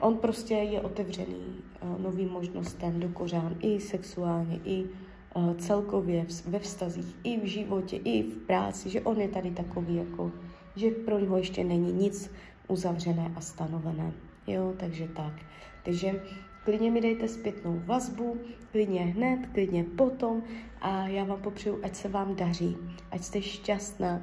on 0.00 0.16
prostě 0.16 0.54
je 0.54 0.80
otevřený 0.80 1.62
uh, 1.82 2.00
novým 2.00 2.28
možnostem 2.28 3.00
do 3.00 3.08
kořán, 3.08 3.56
i 3.60 3.80
sexuálně, 3.80 4.60
i 4.64 4.84
uh, 5.34 5.56
celkově 5.56 6.26
ve 6.46 6.58
vztazích, 6.58 7.16
i 7.24 7.40
v 7.40 7.44
životě, 7.44 7.96
i 7.96 8.22
v 8.22 8.36
práci, 8.46 8.90
že 8.90 9.00
on 9.00 9.20
je 9.20 9.28
tady 9.28 9.50
takový 9.50 9.96
jako, 9.96 10.32
že 10.76 10.90
pro 10.90 11.18
něho 11.18 11.36
ještě 11.36 11.64
není 11.64 11.92
nic 11.92 12.30
uzavřené 12.68 13.32
a 13.36 13.40
stanovené. 13.40 14.12
Jo, 14.46 14.74
takže 14.76 15.08
tak. 15.08 15.32
Takže 15.84 16.20
klidně 16.64 16.90
mi 16.90 17.00
dejte 17.00 17.28
zpětnou 17.28 17.82
vazbu, 17.84 18.36
klidně 18.72 19.00
hned, 19.00 19.46
klidně 19.52 19.84
potom 19.84 20.42
a 20.80 21.08
já 21.08 21.24
vám 21.24 21.42
popřeju, 21.42 21.80
ať 21.82 21.94
se 21.94 22.08
vám 22.08 22.36
daří, 22.36 22.76
ať 23.10 23.22
jste 23.22 23.42
šťastná 23.42 24.22